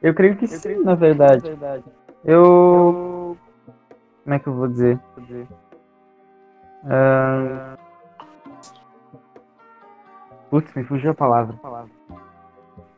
Eu 0.00 0.14
creio 0.14 0.34
que 0.36 0.46
sim, 0.46 0.82
na 0.82 0.94
verdade. 0.94 1.42
Eu. 2.24 3.36
Como 4.24 4.34
é 4.34 4.38
que 4.38 4.46
eu 4.46 4.54
vou 4.54 4.66
dizer? 4.66 4.98
Ah, 6.86 7.76
Putz, 10.48 10.72
me 10.74 10.84
fugiu 10.84 11.10
a 11.10 11.14
palavra. 11.14 11.54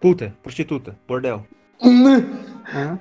Puta, 0.00 0.32
prostituta, 0.42 0.96
bordel. 1.08 1.44
Hã? 1.80 2.98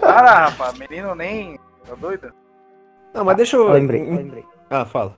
Para, 0.00 0.48
rapaz, 0.48 0.78
menino 0.78 1.14
nem. 1.14 1.58
Tá 1.86 1.94
doido? 1.94 2.32
Não, 3.14 3.24
mas 3.24 3.36
deixa 3.36 3.56
eu. 3.56 3.68
Lembrei, 3.68 4.04
lembrei. 4.04 4.44
Ah, 4.70 4.84
fala. 4.84 5.16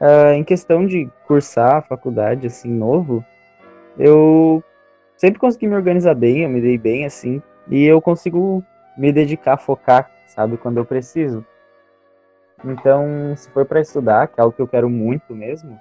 Ah, 0.00 0.34
em 0.34 0.44
questão 0.44 0.86
de 0.86 1.10
cursar 1.26 1.76
a 1.76 1.82
faculdade, 1.82 2.46
assim, 2.46 2.70
novo, 2.70 3.24
eu 3.98 4.62
sempre 5.16 5.40
consegui 5.40 5.66
me 5.66 5.74
organizar 5.74 6.14
bem, 6.14 6.42
eu 6.42 6.48
me 6.48 6.60
dei 6.60 6.78
bem, 6.78 7.04
assim, 7.04 7.42
e 7.68 7.84
eu 7.84 8.00
consigo 8.00 8.62
me 8.96 9.12
dedicar, 9.12 9.56
focar, 9.58 10.10
sabe, 10.26 10.56
quando 10.56 10.78
eu 10.78 10.84
preciso. 10.84 11.44
Então, 12.64 13.34
se 13.36 13.50
for 13.50 13.64
para 13.64 13.80
estudar, 13.80 14.28
que 14.28 14.40
é 14.40 14.42
algo 14.42 14.54
que 14.54 14.62
eu 14.62 14.68
quero 14.68 14.88
muito 14.88 15.34
mesmo, 15.34 15.78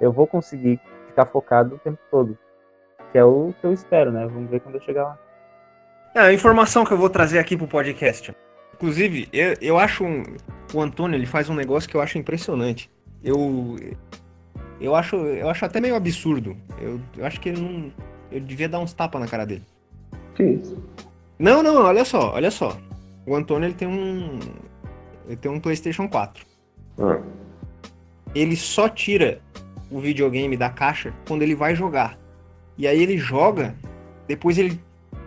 eu 0.00 0.12
vou 0.12 0.26
conseguir 0.26 0.80
ficar 1.06 1.26
focado 1.26 1.76
o 1.76 1.78
tempo 1.78 1.98
todo. 2.10 2.36
Que 3.12 3.18
é 3.18 3.24
o 3.24 3.54
que 3.60 3.66
eu 3.66 3.72
espero, 3.72 4.10
né? 4.10 4.26
Vamos 4.26 4.50
ver 4.50 4.60
quando 4.60 4.76
eu 4.76 4.80
chegar 4.80 5.04
lá. 5.04 5.18
É, 6.14 6.20
a 6.20 6.32
informação 6.32 6.84
que 6.84 6.92
eu 6.92 6.98
vou 6.98 7.10
trazer 7.10 7.38
aqui 7.38 7.56
pro 7.56 7.68
podcast. 7.68 8.34
Inclusive, 8.74 9.28
eu, 9.32 9.54
eu 9.60 9.78
acho 9.78 10.04
um, 10.04 10.22
o 10.74 10.80
Antônio 10.80 11.16
ele 11.16 11.26
faz 11.26 11.48
um 11.48 11.54
negócio 11.54 11.88
que 11.88 11.96
eu 11.96 12.00
acho 12.00 12.18
impressionante. 12.18 12.90
Eu 13.22 13.76
eu 14.80 14.94
acho 14.94 15.16
eu 15.16 15.48
acho 15.48 15.64
até 15.64 15.80
meio 15.80 15.94
absurdo. 15.94 16.56
Eu, 16.80 17.00
eu 17.16 17.24
acho 17.24 17.40
que 17.40 17.50
ele 17.50 17.60
não 17.60 17.92
eu 18.30 18.40
devia 18.40 18.68
dar 18.68 18.80
uns 18.80 18.92
tapas 18.92 19.20
na 19.20 19.28
cara 19.28 19.44
dele. 19.44 19.62
Que 20.34 20.44
isso? 20.44 20.82
Não, 21.38 21.62
não, 21.62 21.82
olha 21.84 22.04
só, 22.04 22.32
olha 22.32 22.50
só. 22.50 22.76
O 23.26 23.36
Antônio 23.36 23.66
ele 23.66 23.74
tem 23.74 23.86
um 23.86 24.38
ele 25.26 25.36
tem 25.36 25.50
um 25.50 25.60
PlayStation 25.60 26.08
4. 26.08 26.44
Ah, 26.98 27.20
Ele 28.34 28.56
só 28.56 28.88
tira 28.88 29.40
o 29.90 30.00
videogame 30.00 30.56
da 30.56 30.70
caixa 30.70 31.14
quando 31.26 31.42
ele 31.42 31.54
vai 31.54 31.74
jogar. 31.74 32.18
E 32.76 32.86
aí 32.86 33.02
ele 33.02 33.18
joga, 33.18 33.74
depois 34.26 34.58
ele 34.58 34.80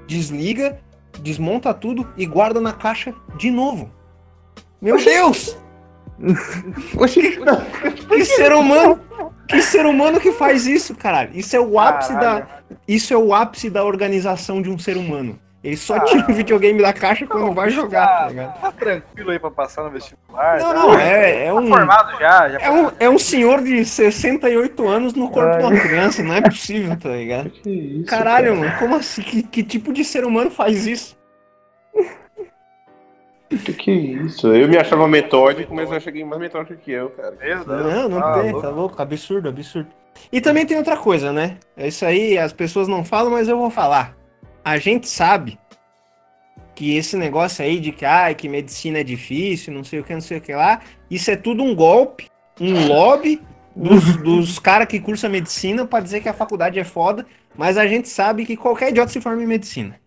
desliga, 0.08 0.80
desmonta 1.22 1.74
tudo 1.74 2.08
e 2.18 2.26
guarda 2.26 2.60
na 2.60 2.74
caixa 2.74 3.14
de 3.38 3.50
novo. 3.50 3.92
Meu 4.82 4.98
Deus! 5.04 5.58
que 8.10 8.26
ser 8.26 8.54
humano! 8.54 9.00
Que 9.48 9.62
ser 9.62 9.86
humano 9.86 10.20
que 10.20 10.32
faz 10.32 10.66
isso, 10.66 10.96
caralho? 10.96 11.32
Isso 11.34 11.56
é 11.56 11.60
o 11.60 11.80
ápice 11.80 12.14
Caralho. 12.14 12.46
da 12.46 12.56
isso 12.88 13.14
é 13.14 13.18
o 13.18 13.34
ápice 13.34 13.70
da 13.70 13.84
organização 13.84 14.62
de 14.62 14.70
um 14.70 14.78
ser 14.78 14.98
humano. 14.98 15.40
Ele 15.66 15.76
só 15.78 15.96
Ah. 15.96 16.00
tira 16.02 16.26
o 16.30 16.34
videogame 16.34 16.80
da 16.80 16.94
caixa 16.94 17.26
quando 17.26 17.52
vai 17.52 17.72
jogar, 17.72 18.06
tá 18.08 18.18
Tá, 18.20 18.28
ligado? 18.28 18.62
tá 18.62 18.72
tranquilo 18.72 19.32
aí 19.32 19.40
pra 19.40 19.50
passar 19.50 19.84
no 19.84 19.90
vestibular. 19.90 20.60
Não, 20.60 20.68
tá? 20.68 20.74
não, 20.76 21.00
é, 21.00 21.46
é 21.46 21.48
Tá 21.48 21.54
um 21.56 21.68
formado 21.68 22.20
já, 22.20 22.50
já 22.50 22.60
é 22.60 22.70
um, 22.72 22.92
é 23.00 23.10
um 23.10 23.18
senhor 23.18 23.64
de 23.64 23.84
68 23.84 24.88
anos 24.88 25.16
no 25.16 25.28
corpo 25.32 25.58
de 25.58 25.64
uma 25.64 25.80
criança, 25.80 26.22
não 26.22 26.36
é 26.36 26.42
possível, 26.42 26.96
tá 27.00 27.10
ligado? 27.10 27.50
que 27.50 27.68
isso? 27.70 28.06
Caralho, 28.06 28.54
cara? 28.54 28.60
mano, 28.68 28.78
como 28.80 28.96
assim? 28.96 29.24
Que, 29.24 29.42
que 29.42 29.64
tipo 29.64 29.92
de 29.92 30.06
ser 30.06 30.24
humano 30.24 30.52
faz 30.52 30.86
isso? 30.86 31.18
Que 33.50 33.74
que 33.74 33.92
é 33.92 33.94
isso? 33.94 34.54
Eu 34.54 34.68
me 34.68 34.78
achava 34.78 35.08
metódico, 35.08 35.74
mas 35.74 35.90
eu 35.92 36.00
cheguei 36.00 36.24
mais 36.26 36.40
metódico 36.42 36.76
que 36.80 36.92
eu, 36.92 37.10
cara. 37.12 37.36
Não, 37.66 38.10
não 38.10 38.20
tá 38.22 38.34
tem, 38.42 38.52
louco. 38.52 38.62
tá 38.68 38.70
louco, 38.74 39.02
absurdo, 39.02 39.50
absurdo. 39.50 39.88
E 40.32 40.42
também 40.42 40.66
tem 40.66 40.78
outra 40.78 40.98
coisa, 40.98 41.32
né? 41.32 41.58
É 41.78 41.88
Isso 41.88 42.06
aí 42.06 42.38
as 42.38 42.54
pessoas 42.54 42.88
não 42.88 43.04
falam, 43.04 43.32
mas 43.32 43.48
eu 43.48 43.58
vou 43.58 43.70
falar. 43.70 44.16
A 44.66 44.80
gente 44.80 45.08
sabe 45.08 45.60
que 46.74 46.98
esse 46.98 47.16
negócio 47.16 47.64
aí 47.64 47.80
de 47.80 47.92
que, 47.92 48.04
ai, 48.04 48.34
que 48.34 48.50
medicina 48.50 49.00
é 49.00 49.04
difícil, 49.04 49.72
não 49.72 49.84
sei 49.84 50.00
o 50.00 50.04
que, 50.04 50.14
não 50.14 50.22
sei 50.22 50.40
o 50.40 50.42
que 50.42 50.54
lá, 50.54 50.82
isso 51.10 51.30
é 51.30 51.36
tudo 51.36 51.64
um 51.64 51.76
golpe, 51.76 52.30
um 52.60 52.88
lobby 52.88 53.42
dos, 53.76 54.18
dos 54.18 54.58
caras 54.58 54.88
que 54.88 55.00
cursam 55.00 55.30
medicina 55.30 55.86
pra 55.86 56.00
dizer 56.00 56.20
que 56.20 56.28
a 56.28 56.34
faculdade 56.34 56.80
é 56.80 56.84
foda, 56.84 57.28
mas 57.56 57.78
a 57.78 57.86
gente 57.86 58.10
sabe 58.10 58.44
que 58.44 58.58
qualquer 58.58 58.90
idiota 58.90 59.12
se 59.12 59.22
forma 59.22 59.44
em 59.44 59.48
medicina. 59.48 60.00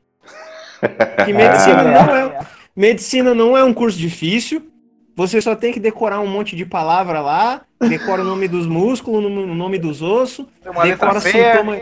Que 1.25 1.33
medicina 1.33 1.85
não 1.85 2.17
é, 2.17 2.39
Medicina 2.75 3.35
não 3.35 3.57
é 3.57 3.65
um 3.65 3.73
curso 3.73 3.97
difícil. 3.97 4.71
Você 5.19 5.41
só 5.41 5.57
tem 5.57 5.73
que 5.73 5.81
decorar 5.81 6.21
um 6.21 6.29
monte 6.29 6.55
de 6.55 6.65
palavra 6.65 7.21
lá, 7.21 7.63
decora 7.89 8.23
o 8.23 8.25
nome 8.25 8.47
dos 8.47 8.69
músculos, 8.69 9.25
o 9.25 9.29
nome 9.29 9.77
dos 9.77 10.01
ossos, 10.01 10.47
decora 10.85 11.19
sintoma, 11.19 11.77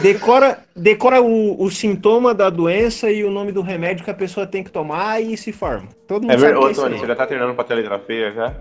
decora, 0.00 0.58
decora 0.76 1.20
o, 1.20 1.60
o 1.60 1.68
sintoma 1.68 2.32
da 2.32 2.48
doença 2.48 3.10
e 3.10 3.24
o 3.24 3.30
nome 3.32 3.50
do 3.50 3.60
remédio 3.60 4.04
que 4.04 4.10
a 4.12 4.14
pessoa 4.14 4.46
tem 4.46 4.62
que 4.62 4.70
tomar 4.70 5.20
e 5.20 5.36
se 5.36 5.50
forma. 5.52 5.88
Todo 6.06 6.22
mundo 6.22 6.30
É 6.32 6.38
sabe 6.38 6.52
verdade. 6.52 6.64
Ô, 6.64 6.68
é 6.68 6.70
isso 6.70 6.80
Tony, 6.80 6.98
você 7.00 7.06
já 7.08 7.16
tá 7.16 7.26
treinando 7.26 7.54
pra 7.54 7.64
ter 7.64 7.72
a 7.72 7.76
letra 7.76 7.98
feia 7.98 8.32
já? 8.32 8.54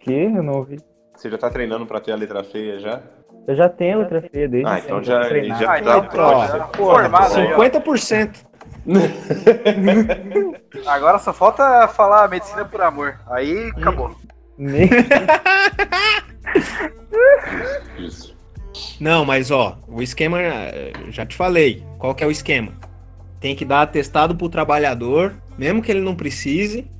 Que? 0.00 0.14
Eu 0.24 0.42
não 0.42 0.54
ouvi. 0.54 0.78
Você 1.14 1.28
já 1.28 1.36
tá 1.36 1.50
treinando 1.50 1.84
pra 1.84 2.00
ter 2.00 2.12
a 2.12 2.16
letra 2.16 2.42
feia 2.42 2.78
já? 2.78 3.02
Eu 3.46 3.54
já 3.54 3.68
tenho 3.68 3.98
letra 3.98 4.22
feia 4.32 4.48
desde 4.48 4.66
Ah, 4.66 4.78
então 4.78 5.02
já- 5.02 5.22
já- 5.24 5.70
Ah, 5.72 5.78
então 5.78 6.00
Tá, 6.00 6.08
pronto, 6.08 6.30
ó, 6.30 6.46
já 6.46 6.54
aí, 7.36 7.52
ó. 7.52 7.58
50%. 7.58 8.46
Agora 10.86 11.18
só 11.18 11.32
falta 11.32 11.88
falar 11.88 12.28
medicina 12.28 12.64
por 12.64 12.80
amor. 12.82 13.18
Aí 13.28 13.70
acabou. 13.76 14.14
Nem- 14.58 14.88
Isso. 17.98 18.34
Não, 19.00 19.24
mas 19.24 19.50
ó, 19.50 19.78
o 19.88 20.02
esquema, 20.02 20.38
já 21.10 21.24
te 21.24 21.36
falei. 21.36 21.84
Qual 21.98 22.14
que 22.14 22.22
é 22.22 22.26
o 22.26 22.30
esquema? 22.30 22.72
Tem 23.40 23.54
que 23.54 23.64
dar 23.64 23.82
atestado 23.82 24.34
pro 24.34 24.48
trabalhador, 24.48 25.34
mesmo 25.58 25.82
que 25.82 25.90
ele 25.90 26.00
não 26.00 26.14
precise, 26.14 26.90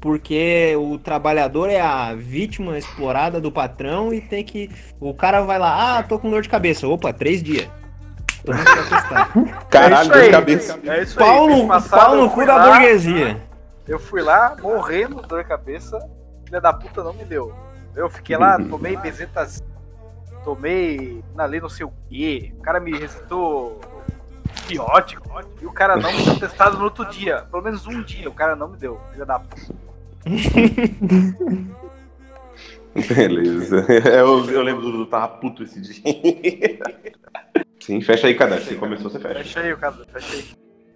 porque 0.00 0.74
o 0.76 0.98
trabalhador 0.98 1.68
é 1.68 1.80
a 1.80 2.14
vítima 2.14 2.78
explorada 2.78 3.40
do 3.40 3.52
patrão 3.52 4.12
e 4.12 4.20
tem 4.20 4.44
que. 4.44 4.70
O 4.98 5.14
cara 5.14 5.42
vai 5.42 5.58
lá, 5.58 5.98
ah, 5.98 6.02
tô 6.02 6.18
com 6.18 6.30
dor 6.30 6.42
de 6.42 6.48
cabeça. 6.48 6.88
Opa, 6.88 7.12
três 7.12 7.42
dias. 7.42 7.68
Toma 8.50 8.64
que 8.64 8.94
atestado. 8.94 9.66
Caralho, 9.70 10.14
É 10.14 10.30
cabeça. 10.30 10.78
É 10.84 11.02
isso 11.02 11.22
aí. 11.22 11.26
Pau 11.26 11.46
mês 11.46 11.62
no, 11.62 11.68
passado 11.68 12.00
pau 12.00 12.14
eu 12.14 12.22
no 12.22 12.30
fui 12.30 12.44
cu 12.44 12.46
da 12.46 12.56
lá, 12.56 12.70
burguesia. 12.70 13.42
Eu 13.86 13.98
fui 13.98 14.22
lá, 14.22 14.56
morrendo 14.60 15.22
de 15.22 15.28
dor 15.28 15.42
de 15.42 15.48
cabeça. 15.48 15.98
Filha 16.44 16.60
da 16.60 16.72
puta 16.72 17.02
não 17.02 17.12
me 17.12 17.24
deu. 17.24 17.52
Eu 17.94 18.08
fiquei 18.08 18.36
lá, 18.36 18.56
tomei 18.58 18.96
bezetazina, 18.96 19.66
tomei 20.44 21.22
ali 21.36 21.60
não 21.60 21.68
sei 21.68 21.86
o 21.86 21.92
quê. 22.08 22.52
O 22.58 22.62
cara 22.62 22.78
me 22.80 22.96
receitou 22.96 23.80
biótico. 24.66 25.28
E 25.60 25.66
o 25.66 25.72
cara 25.72 25.96
não 25.96 26.12
me 26.12 26.24
deu 26.24 26.38
testado 26.38 26.78
no 26.78 26.84
outro 26.84 27.04
dia. 27.06 27.46
Pelo 27.50 27.62
menos 27.62 27.86
um 27.86 28.02
dia 28.02 28.28
o 28.28 28.34
cara 28.34 28.54
não 28.54 28.68
me 28.68 28.76
deu. 28.76 29.00
Filha 29.12 29.26
da 29.26 29.38
puta. 29.38 29.74
Beleza. 32.94 33.86
Eu, 34.10 34.50
eu 34.50 34.62
lembro 34.62 34.82
do 34.82 34.92
Dudu 34.92 35.06
tava 35.06 35.28
puto 35.28 35.62
esse 35.62 35.80
dia. 35.80 36.02
Sim, 37.90 38.00
fecha 38.00 38.28
aí, 38.28 38.34
cadê? 38.36 38.60
Você 38.60 38.76
começou, 38.76 39.10
você 39.10 39.18
fecha. 39.18 39.34
Fecha 39.42 39.60
aí, 39.62 39.76
cara. 39.76 39.96
Fecha 40.12 40.32
aí. 40.32 40.44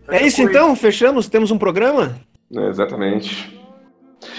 É 0.07 0.13
Fecha 0.13 0.27
isso 0.27 0.43
o 0.43 0.45
então? 0.49 0.77
Fechamos? 0.77 1.29
Temos 1.29 1.51
um 1.51 1.59
programa? 1.59 2.17
É, 2.57 2.69
exatamente. 2.69 3.61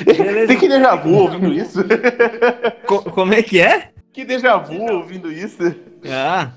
Beleza. 0.05 0.47
Tem 0.47 0.57
que 0.57 0.69
déjà 0.69 0.95
vu 0.95 1.15
ouvindo 1.15 1.51
isso? 1.51 1.79
Co- 2.87 3.03
como 3.11 3.33
é 3.33 3.43
que 3.43 3.59
é? 3.59 3.89
Que 4.13 4.23
déjà 4.23 4.55
vu 4.55 4.89
ouvindo 4.89 5.29
isso? 5.29 5.57
Ah, 6.09 6.53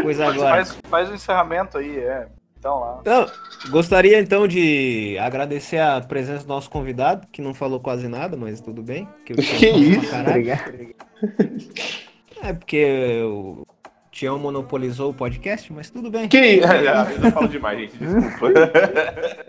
pois 0.00 0.20
agora. 0.20 0.64
Faz, 0.64 0.78
faz 0.88 1.10
o 1.10 1.14
encerramento 1.14 1.76
aí, 1.76 1.98
é. 1.98 2.28
Então 2.56 2.78
lá. 2.78 2.98
Então, 3.00 3.26
gostaria 3.70 4.20
então 4.20 4.46
de 4.46 5.18
agradecer 5.18 5.78
a 5.80 6.00
presença 6.00 6.44
do 6.44 6.48
nosso 6.48 6.70
convidado, 6.70 7.26
que 7.32 7.42
não 7.42 7.52
falou 7.52 7.80
quase 7.80 8.06
nada, 8.06 8.36
mas 8.36 8.60
tudo 8.60 8.80
bem. 8.80 9.08
Que, 9.24 9.32
eu- 9.32 9.36
Que 9.58 9.66
isso? 9.70 10.14
Obrigado. 10.14 10.72
É 12.42 12.52
porque 12.52 13.20
o 13.24 13.66
Tião 14.16 14.38
monopolizou 14.38 15.10
o 15.10 15.14
podcast, 15.14 15.70
mas 15.70 15.90
tudo 15.90 16.10
bem. 16.10 16.26
Que 16.26 16.60
ah, 16.64 17.06
Eu 17.22 17.32
falo 17.32 17.48
demais, 17.48 17.78
gente, 17.78 17.98
desculpa. 17.98 18.48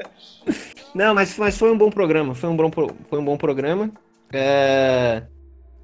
Não, 0.94 1.16
mas, 1.16 1.38
mas 1.38 1.58
foi 1.58 1.72
um 1.72 1.78
bom 1.78 1.90
programa. 1.90 2.36
Foi 2.36 2.50
um 2.50 2.58
bom, 2.58 2.70
foi 3.10 3.18
um 3.18 3.24
bom 3.24 3.38
programa. 3.38 3.90
É, 4.34 5.24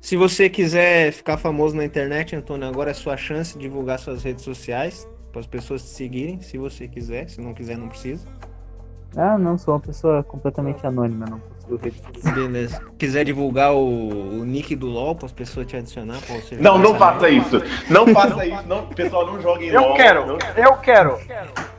Se 0.01 0.17
você 0.17 0.49
quiser 0.49 1.13
ficar 1.13 1.37
famoso 1.37 1.77
na 1.77 1.85
internet, 1.85 2.35
Antônio, 2.35 2.67
agora 2.67 2.91
é 2.91 2.93
sua 2.93 3.15
chance 3.15 3.53
de 3.53 3.59
divulgar 3.61 3.99
suas 3.99 4.21
redes 4.21 4.43
sociais 4.43 5.07
para 5.31 5.39
as 5.39 5.47
pessoas 5.47 5.81
te 5.81 5.89
seguirem, 5.89 6.41
se 6.41 6.57
você 6.57 6.85
quiser. 6.85 7.29
Se 7.29 7.39
não 7.39 7.53
quiser, 7.53 7.77
não 7.77 7.87
precisa. 7.87 8.27
Ah, 9.15 9.37
não, 9.37 9.57
sou 9.57 9.73
uma 9.75 9.79
pessoa 9.79 10.23
completamente 10.23 10.85
anônima, 10.85 11.25
não 11.29 11.53
redes 11.77 12.01
sociais. 12.01 12.35
Beleza. 12.35 12.81
Quiser 12.97 13.23
divulgar 13.23 13.73
o, 13.73 14.39
o 14.41 14.45
nick 14.45 14.75
do 14.75 14.87
LoL 14.87 15.15
para 15.15 15.25
as 15.25 15.31
pessoas 15.31 15.65
te 15.67 15.75
adicionar, 15.75 16.19
você 16.19 16.55
Não, 16.57 16.77
não 16.77 16.95
faça 16.95 17.29
isso. 17.29 17.61
Não 17.89 18.07
faça 18.07 18.45
isso. 18.45 18.67
Não, 18.67 18.85
pessoal, 18.87 19.25
não 19.25 19.41
joguem 19.41 19.69
Eu 19.69 19.81
LOL. 19.81 19.95
quero, 19.95 20.25
Não- 20.27 20.37
eu 20.57 20.73
quero. 20.77 21.17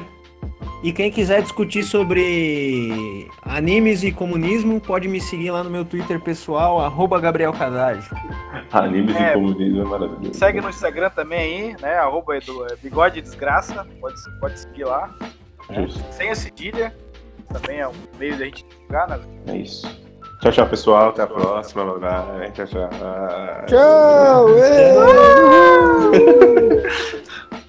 E 0.83 0.91
quem 0.93 1.09
quiser 1.09 1.41
discutir 1.41 1.83
sobre 1.83 3.27
animes 3.41 4.03
e 4.03 4.11
comunismo, 4.11 4.79
pode 4.79 5.07
me 5.07 5.19
seguir 5.19 5.49
lá 5.49 5.63
no 5.63 5.69
meu 5.69 5.83
Twitter 5.83 6.19
pessoal, 6.19 6.79
arroba 6.79 7.19
Gabriel 7.19 7.51
Cadage. 7.53 8.07
Animes 8.71 9.15
É. 9.15 9.31
e 9.31 9.33
comunismo 9.33 9.81
é 9.81 9.85
maravilhoso. 9.85 10.33
Segue 10.37 10.61
no 10.61 10.69
Instagram 10.69 11.09
também 11.09 11.39
aí, 11.39 11.75
né? 11.81 11.95
Arroba 11.97 12.37
Edu- 12.37 12.65
é, 12.65 12.75
bigode 12.75 13.19
desgraça. 13.21 13.87
Pode, 13.99 14.15
pode 14.39 14.59
seguir 14.59 14.83
lá. 14.83 15.09
Justo. 15.73 16.03
Sem 16.11 16.29
a 16.29 16.35
cedilha. 16.35 16.95
Também 17.51 17.79
é 17.79 17.87
um 17.87 17.93
meio 18.19 18.37
da 18.37 18.45
gente 18.45 18.65
divulgar, 18.67 19.07
né? 19.07 19.19
É 19.47 19.57
isso. 19.57 19.87
Tchau, 20.41 20.51
tchau, 20.51 20.67
pessoal. 20.67 21.09
Até 21.09 21.23
a 21.23 21.27
próxima. 21.27 21.83
Tchau, 22.53 22.65
tchau. 22.67 22.89
Tchau! 23.67 24.45